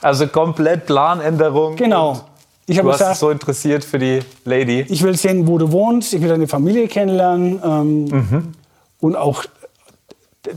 Also 0.00 0.26
komplett 0.28 0.86
Planänderung. 0.86 1.76
Genau. 1.76 2.20
Ich 2.68 2.78
Du 2.78 2.88
hast 2.90 2.98
gesagt, 2.98 3.18
so 3.18 3.30
interessiert 3.30 3.84
für 3.84 3.98
die 3.98 4.20
Lady. 4.44 4.84
ich 4.88 5.02
will 5.02 5.16
sehen, 5.16 5.46
wo 5.46 5.56
du 5.58 5.70
wohnst, 5.70 6.12
ich 6.14 6.20
will 6.20 6.28
deine 6.28 6.48
Familie 6.48 6.88
kennenlernen 6.88 7.60
ähm, 7.64 8.04
Mhm. 8.06 8.52
und 9.00 9.14
auch 9.16 9.44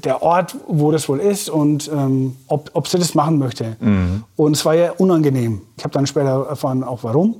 der 0.03 0.21
Ort, 0.21 0.55
wo 0.67 0.91
das 0.91 1.07
wohl 1.09 1.19
ist 1.19 1.49
und 1.49 1.87
ähm, 1.93 2.35
ob, 2.47 2.69
ob 2.73 2.87
sie 2.87 2.97
das 2.99 3.15
machen 3.15 3.37
möchte. 3.39 3.75
Mhm. 3.79 4.23
Und 4.35 4.55
es 4.55 4.65
war 4.65 4.75
ja 4.75 4.91
unangenehm. 4.93 5.61
Ich 5.77 5.83
habe 5.83 5.93
dann 5.93 6.05
später 6.07 6.45
erfahren, 6.47 6.83
auch 6.83 7.03
warum. 7.03 7.35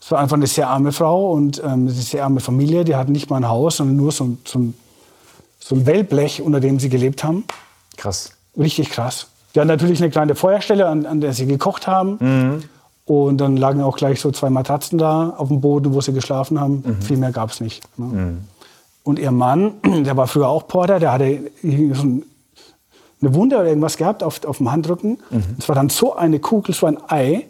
Es 0.00 0.10
war 0.10 0.18
einfach 0.20 0.36
eine 0.36 0.46
sehr 0.46 0.68
arme 0.68 0.92
Frau 0.92 1.32
und 1.32 1.58
ähm, 1.58 1.70
eine 1.72 1.90
sehr 1.90 2.24
arme 2.24 2.40
Familie. 2.40 2.84
Die 2.84 2.94
hatten 2.96 3.12
nicht 3.12 3.28
mal 3.30 3.36
ein 3.38 3.48
Haus, 3.48 3.78
sondern 3.78 3.96
nur 3.96 4.12
so, 4.12 4.24
ein- 4.24 4.38
so, 4.44 4.60
so 5.58 5.74
ein 5.74 5.84
Wellblech, 5.86 6.42
unter 6.42 6.60
dem 6.60 6.78
sie 6.78 6.88
gelebt 6.90 7.24
haben. 7.24 7.44
Krass. 7.96 8.30
Richtig 8.58 8.90
krass. 8.90 9.26
Die 9.54 9.60
hatten 9.60 9.68
natürlich 9.68 10.00
eine 10.00 10.10
kleine 10.10 10.34
Feuerstelle, 10.34 10.86
an, 10.86 11.06
an 11.06 11.20
der 11.22 11.32
sie 11.32 11.46
gekocht 11.46 11.86
haben. 11.86 12.16
Mhm. 12.20 12.62
Und 13.06 13.38
dann 13.38 13.56
lagen 13.56 13.80
auch 13.82 13.96
gleich 13.96 14.20
so 14.20 14.32
zwei 14.32 14.50
Matratzen 14.50 14.98
da 14.98 15.30
auf 15.30 15.48
dem 15.48 15.60
Boden, 15.60 15.94
wo 15.94 16.00
sie 16.00 16.12
geschlafen 16.12 16.60
haben. 16.60 16.82
Mhm. 16.84 17.02
Viel 17.02 17.16
mehr 17.16 17.30
gab 17.32 17.50
es 17.50 17.60
nicht. 17.60 17.82
Ne? 17.96 18.38
Und 19.04 19.18
ihr 19.20 19.30
Mann, 19.30 19.74
der 19.84 20.16
war 20.16 20.26
früher 20.26 20.48
auch 20.48 20.66
Porter, 20.66 20.98
der 20.98 21.12
hatte 21.12 21.50
so 21.62 22.02
ein, 22.02 22.24
eine 23.22 23.34
Wunde 23.34 23.56
oder 23.56 23.66
irgendwas 23.66 23.96
gehabt 23.96 24.22
auf, 24.24 24.44
auf 24.44 24.56
dem 24.58 24.70
Handrücken. 24.72 25.18
Mhm. 25.30 25.44
Es 25.58 25.68
war 25.68 25.76
dann 25.76 25.88
so 25.88 26.16
eine 26.16 26.40
Kugel, 26.40 26.74
so 26.74 26.86
ein 26.86 26.98
Ei. 27.08 27.46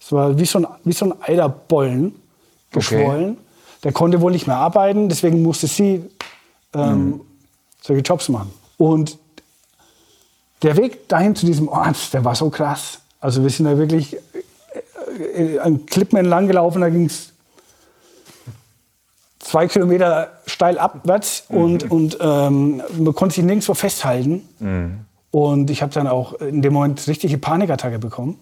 Es 0.00 0.10
war 0.12 0.36
wie 0.38 0.44
so 0.44 0.58
ein, 0.58 0.66
wie 0.84 0.92
so 0.92 1.04
ein 1.06 1.14
Eiderbollen 1.22 2.14
geschwollen. 2.72 3.36
Der 3.84 3.92
konnte 3.92 4.20
wohl 4.20 4.32
nicht 4.32 4.46
mehr 4.46 4.56
arbeiten, 4.56 5.08
deswegen 5.08 5.42
musste 5.42 5.66
sie 5.68 6.04
ähm, 6.74 7.06
Mhm. 7.06 7.20
solche 7.80 8.02
Jobs 8.02 8.28
machen. 8.28 8.50
Und 8.76 9.18
der 10.62 10.76
Weg 10.76 11.08
dahin 11.08 11.34
zu 11.36 11.46
diesem 11.46 11.68
Ort, 11.68 12.12
der 12.12 12.24
war 12.24 12.34
so 12.34 12.50
krass. 12.50 12.98
Also 13.20 13.42
wir 13.42 13.50
sind 13.50 13.66
da 13.66 13.76
wirklich 13.78 14.16
an 15.62 15.86
Klippen 15.86 16.18
entlang 16.18 16.46
gelaufen, 16.46 16.80
da 16.80 16.88
ging 16.88 17.06
es 17.06 17.32
zwei 19.38 19.66
Kilometer 19.66 20.28
steil 20.46 20.78
abwärts 20.78 21.44
und, 21.48 21.90
und 21.90 22.18
ähm, 22.20 22.82
man 22.98 23.14
konnte 23.14 23.34
sich 23.36 23.44
nirgendwo 23.44 23.74
festhalten. 23.74 24.42
Und 25.32 25.70
ich 25.70 25.82
habe 25.82 25.92
dann 25.92 26.06
auch 26.06 26.34
in 26.34 26.62
dem 26.62 26.72
Moment 26.72 27.06
richtige 27.08 27.38
Panikattacke 27.38 27.98
bekommen. 27.98 28.38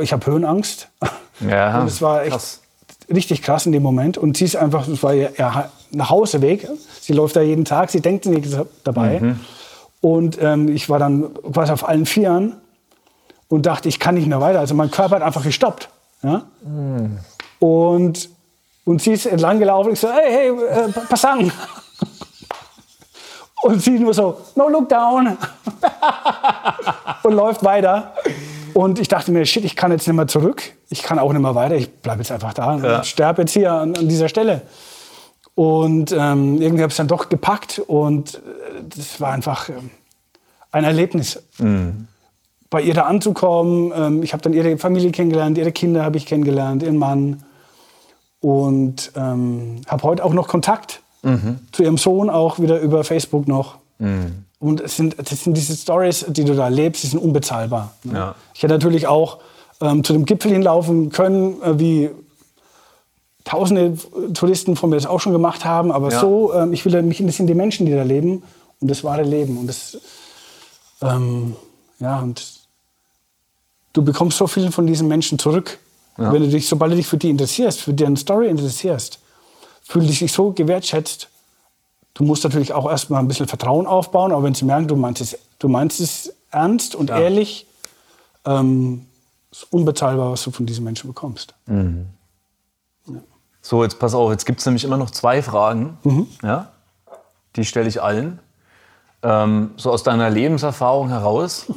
Ich 0.00 0.12
habe 0.12 0.26
Höhenangst. 0.26 0.88
Ja, 1.40 1.80
und 1.80 1.86
es 1.86 2.02
war 2.02 2.22
echt 2.22 2.32
krass. 2.32 2.60
richtig 3.12 3.42
krass 3.42 3.66
in 3.66 3.72
dem 3.72 3.82
Moment. 3.82 4.18
Und 4.18 4.36
sie 4.36 4.44
ist 4.44 4.56
einfach, 4.56 4.86
es 4.86 5.02
war 5.02 5.14
ihr, 5.14 5.32
ihr 5.38 5.70
Nachhauseweg. 5.92 6.68
Sie 7.00 7.12
läuft 7.12 7.36
da 7.36 7.40
jeden 7.40 7.64
Tag, 7.64 7.90
sie 7.90 8.00
denkt 8.00 8.26
nichts 8.26 8.56
dabei. 8.84 9.34
Und 10.00 10.38
ähm, 10.40 10.68
ich 10.68 10.88
war 10.88 10.98
dann 10.98 11.34
quasi 11.52 11.72
auf 11.72 11.88
allen 11.88 12.06
Vieren 12.06 12.56
und 13.48 13.66
dachte, 13.66 13.88
ich 13.88 13.98
kann 13.98 14.14
nicht 14.14 14.26
mehr 14.26 14.40
weiter. 14.40 14.60
Also 14.60 14.74
mein 14.74 14.90
Körper 14.90 15.16
hat 15.16 15.22
einfach 15.22 15.42
gestoppt. 15.42 15.88
Ja? 16.22 16.42
Und, 17.58 18.28
und 18.84 19.02
sie 19.02 19.12
ist 19.12 19.26
entlang 19.26 19.58
gelaufen. 19.58 19.92
Ich 19.92 20.00
so, 20.00 20.08
hey, 20.10 20.30
hey, 20.30 20.88
äh, 20.88 20.92
Passang. 21.08 21.50
Und 23.60 23.82
sie 23.82 23.98
nur 23.98 24.14
so, 24.14 24.38
no 24.54 24.68
look 24.68 24.88
down. 24.88 25.36
und 27.24 27.32
läuft 27.32 27.64
weiter. 27.64 28.14
Und 28.72 29.00
ich 29.00 29.08
dachte 29.08 29.32
mir, 29.32 29.44
shit, 29.46 29.64
ich 29.64 29.74
kann 29.74 29.90
jetzt 29.90 30.06
nicht 30.06 30.14
mehr 30.14 30.28
zurück. 30.28 30.62
Ich 30.90 31.02
kann 31.02 31.18
auch 31.18 31.32
nicht 31.32 31.42
mehr 31.42 31.56
weiter. 31.56 31.74
Ich 31.74 31.92
bleibe 31.92 32.20
jetzt 32.20 32.30
einfach 32.30 32.54
da 32.54 32.76
Ja. 32.76 32.96
und 32.98 33.06
sterbe 33.06 33.42
jetzt 33.42 33.52
hier 33.52 33.72
an, 33.72 33.96
an 33.96 34.08
dieser 34.08 34.28
Stelle. 34.28 34.62
Und 35.56 36.12
ähm, 36.12 36.62
irgendwie 36.62 36.82
habe 36.82 36.90
ich 36.90 36.92
es 36.94 36.98
dann 36.98 37.08
doch 37.08 37.28
gepackt 37.28 37.80
und 37.84 38.36
äh, 38.36 38.38
das 38.96 39.20
war 39.20 39.32
einfach 39.32 39.68
ähm, 39.70 39.90
ein 40.70 40.84
Erlebnis. 40.84 41.42
Bei 42.70 42.82
ihr 42.82 42.94
da 42.94 43.02
anzukommen, 43.02 43.92
ähm, 43.94 44.22
ich 44.22 44.32
habe 44.32 44.42
dann 44.42 44.52
ihre 44.52 44.76
Familie 44.78 45.10
kennengelernt, 45.10 45.56
ihre 45.58 45.72
Kinder 45.72 46.04
habe 46.04 46.16
ich 46.18 46.26
kennengelernt, 46.26 46.82
ihren 46.82 46.96
Mann. 46.98 47.42
Und 48.40 49.10
ähm, 49.16 49.80
habe 49.88 50.02
heute 50.04 50.24
auch 50.24 50.32
noch 50.32 50.48
Kontakt 50.48 51.00
zu 51.72 51.82
ihrem 51.82 51.98
Sohn, 51.98 52.30
auch 52.30 52.60
wieder 52.60 52.78
über 52.80 53.02
Facebook 53.02 53.48
noch. 53.48 53.78
Und 54.60 54.80
es 54.80 54.96
sind, 54.96 55.16
das 55.18 55.42
sind 55.42 55.56
diese 55.56 55.76
Stories, 55.76 56.24
die 56.28 56.44
du 56.44 56.54
da 56.54 56.64
erlebst, 56.64 57.02
die 57.02 57.08
sind 57.08 57.18
unbezahlbar. 57.18 57.94
ne? 58.04 58.14
Ja. 58.14 58.34
Ich 58.54 58.62
hätte 58.62 58.74
natürlich 58.74 59.08
auch 59.08 59.38
ähm, 59.80 60.04
zu 60.04 60.12
dem 60.12 60.24
Gipfel 60.24 60.52
hinlaufen 60.52 61.10
können, 61.10 61.60
äh, 61.62 61.78
wie 61.80 62.10
tausende 63.44 63.96
Touristen 64.34 64.76
von 64.76 64.90
mir 64.90 64.96
das 64.96 65.06
auch 65.06 65.20
schon 65.20 65.32
gemacht 65.32 65.64
haben. 65.64 65.90
Aber 65.90 66.10
Ja. 66.12 66.20
so, 66.20 66.52
ähm, 66.54 66.72
ich 66.72 66.84
will 66.84 67.02
mich 67.02 67.18
interessieren 67.20 67.46
die 67.48 67.54
Menschen, 67.54 67.86
die 67.86 67.92
da 67.92 68.02
leben 68.04 68.42
und 68.80 68.88
das 68.88 69.02
wahre 69.02 69.22
Leben. 69.24 69.58
Und 69.58 69.66
das, 69.66 69.98
ähm, 71.02 71.56
ja, 71.98 72.20
und 72.20 72.57
du 73.98 74.04
bekommst 74.04 74.38
so 74.38 74.46
viel 74.46 74.70
von 74.70 74.86
diesen 74.86 75.08
Menschen 75.08 75.38
zurück. 75.40 75.78
Ja. 76.18 76.32
Wenn 76.32 76.42
du 76.42 76.48
dich, 76.48 76.68
sobald 76.68 76.92
du 76.92 76.96
dich 76.96 77.06
für 77.08 77.16
die 77.16 77.30
interessierst, 77.30 77.80
für 77.80 77.92
deren 77.92 78.16
Story 78.16 78.48
interessierst, 78.48 79.18
fühlst 79.82 80.08
du 80.08 80.24
dich 80.24 80.32
so 80.32 80.52
gewertschätzt. 80.52 81.28
Du 82.14 82.22
musst 82.24 82.44
natürlich 82.44 82.72
auch 82.72 82.88
erstmal 82.88 83.20
ein 83.20 83.26
bisschen 83.28 83.48
Vertrauen 83.48 83.86
aufbauen, 83.86 84.30
aber 84.32 84.44
wenn 84.44 84.54
sie 84.54 84.64
merken, 84.64 84.86
du 84.86 84.94
meinst 84.96 85.20
es, 85.20 85.36
du 85.58 85.68
meinst 85.68 86.00
es 86.00 86.32
ernst 86.50 86.94
und 86.94 87.10
Ja. 87.10 87.18
ehrlich, 87.18 87.66
ähm, 88.44 89.06
ist 89.50 89.66
unbezahlbar, 89.72 90.30
was 90.32 90.42
du 90.44 90.50
von 90.52 90.64
diesen 90.66 90.84
Menschen 90.84 91.08
bekommst. 91.08 91.54
So, 93.62 93.82
jetzt 93.82 93.98
pass 93.98 94.14
auf, 94.14 94.30
jetzt 94.30 94.46
gibt 94.46 94.60
es 94.60 94.66
nämlich 94.66 94.84
immer 94.84 94.96
noch 94.96 95.10
zwei 95.10 95.42
Fragen. 95.42 95.98
Mhm. 96.04 96.26
Ja? 96.42 96.70
Die 97.56 97.64
stelle 97.64 97.88
ich 97.88 98.00
allen. 98.00 98.38
Ähm, 99.22 99.72
so 99.76 99.90
aus 99.90 100.04
deiner 100.04 100.30
Lebenserfahrung 100.30 101.08
heraus. 101.08 101.66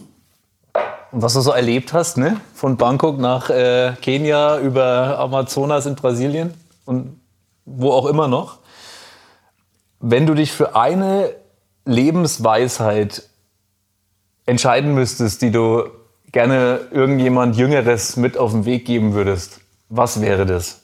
Und 1.12 1.21
was 1.21 1.34
du 1.34 1.41
so 1.41 1.52
erlebt 1.52 1.91
hast, 1.91 2.17
ne? 2.17 2.39
Von 2.54 2.78
Bangkok 2.78 3.19
nach 3.19 3.50
äh, 3.50 3.93
Kenia 4.02 4.60
über 4.60 5.19
Amazonas 5.19 5.86
in 5.86 5.95
Brasilien 5.95 6.54
und 6.86 7.19
wo 7.65 7.91
auch 7.91 8.06
immer 8.06 8.28
noch. 8.28 8.60
Wenn 10.00 10.26
du 10.26 10.34
dich 10.34 10.52
für 10.52 10.76
eine 10.76 11.36
Lebensweisheit 11.86 13.24
entscheiden 14.45 14.93
müsstest, 14.93 15.41
die 15.41 15.52
du 15.52 15.84
gerne 16.32 16.88
irgendjemand 16.91 17.58
Jüngeres 17.58 18.15
mit 18.15 18.38
auf 18.38 18.52
den 18.52 18.65
Weg 18.65 18.86
geben 18.86 19.13
würdest, 19.13 19.60
was 19.89 20.21
wäre 20.21 20.45
das? 20.45 20.82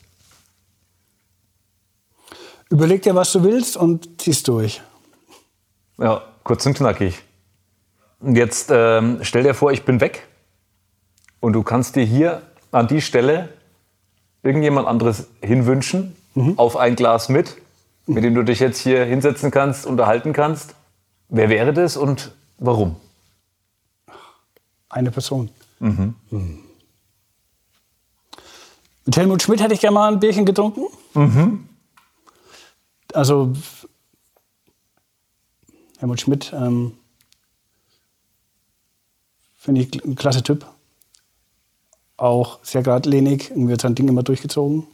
Überleg 2.69 3.01
dir, 3.01 3.15
was 3.15 3.31
du 3.31 3.43
willst 3.43 3.77
und 3.77 4.21
zieh's 4.21 4.43
durch. 4.43 4.81
Ja, 5.97 6.21
kurz 6.43 6.65
und 6.65 6.75
knackig. 6.75 7.23
Und 8.19 8.35
jetzt 8.35 8.69
ähm, 8.73 9.19
stell 9.21 9.43
dir 9.43 9.53
vor, 9.53 9.71
ich 9.71 9.83
bin 9.85 10.01
weg 10.01 10.27
und 11.39 11.53
du 11.53 11.63
kannst 11.63 11.95
dir 11.95 12.03
hier 12.03 12.41
an 12.71 12.87
die 12.87 13.01
Stelle 13.01 13.49
irgendjemand 14.43 14.87
anderes 14.87 15.27
hinwünschen, 15.41 16.15
auf 16.55 16.77
ein 16.77 16.95
Glas 16.95 17.29
mit, 17.29 17.57
mit 18.05 18.23
dem 18.23 18.35
du 18.35 18.43
dich 18.43 18.59
jetzt 18.59 18.79
hier 18.79 19.03
hinsetzen 19.05 19.49
kannst, 19.51 19.85
unterhalten 19.85 20.33
kannst. 20.33 20.75
Wer 21.29 21.49
wäre 21.49 21.73
das 21.73 21.97
und 21.97 22.31
warum? 22.57 22.95
Eine 24.89 25.11
Person. 25.11 25.49
Mhm. 25.79 26.15
Mit 29.05 29.17
Helmut 29.17 29.41
Schmidt 29.41 29.61
hätte 29.61 29.73
ich 29.73 29.79
gerne 29.79 29.95
mal 29.95 30.11
ein 30.11 30.19
Bierchen 30.19 30.45
getrunken. 30.45 30.87
Also 33.13 33.53
Helmut 35.97 36.21
Schmidt 36.21 36.53
ähm, 36.53 36.93
finde 39.57 39.81
ich 39.81 40.03
ein 40.05 40.15
klasse 40.15 40.43
Typ. 40.43 40.65
Auch 42.15 42.59
sehr 42.63 42.81
geradlinig, 42.83 43.51
irgendwie 43.51 43.73
hat 43.73 43.81
sein 43.81 43.95
Ding 43.95 44.07
immer 44.07 44.23
durchgezogen. 44.23 44.85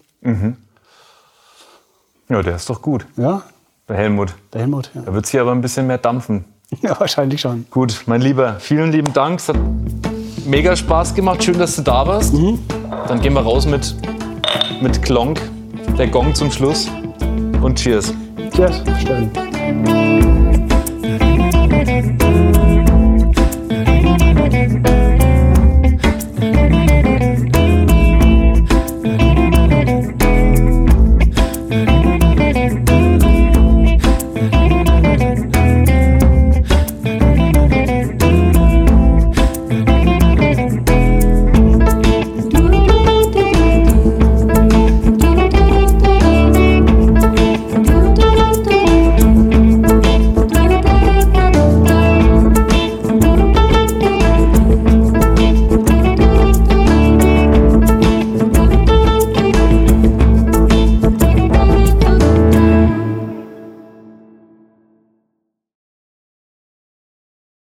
Ja, 2.30 2.42
der 2.42 2.56
ist 2.56 2.70
doch 2.70 2.82
gut, 2.82 3.06
Ja, 3.18 3.44
der 3.88 3.98
Helmut. 3.98 4.34
der 4.54 4.62
Helmut. 4.62 4.90
Ja, 4.94 5.02
Da 5.02 5.14
wird 5.14 5.26
es 5.26 5.32
hier 5.32 5.42
aber 5.42 5.52
ein 5.52 5.62
bisschen 5.62 5.88
mehr 5.88 5.98
dampfen. 5.98 6.46
ja 6.82 7.00
wahrscheinlich 7.00 7.42
schon. 7.42 7.66
Gut, 7.70 8.04
mein 8.08 8.22
Lieber, 8.22 8.60
vielen 8.60 8.92
lieben 8.92 9.14
Dank. 9.14 9.40
Es 9.40 9.50
hat 9.50 9.58
mega 10.46 10.76
Spaß 10.76 11.14
gemacht. 11.14 11.44
Schön, 11.44 11.58
dass 11.60 11.76
du 11.76 11.82
da 11.82 12.08
warst. 12.08 12.34
Dann 13.08 13.22
gehen 13.22 13.34
wir 13.34 13.42
raus 13.42 13.66
mit, 13.66 13.96
mit 14.82 15.02
Klonk, 15.02 15.42
der 15.98 16.08
Gong 16.08 16.34
zum 16.34 16.52
Schluss. 16.52 16.90
Und 17.62 17.76
Cheers. 17.78 18.14
Cheers, 18.56 18.82
Steffen. 19.00 20.23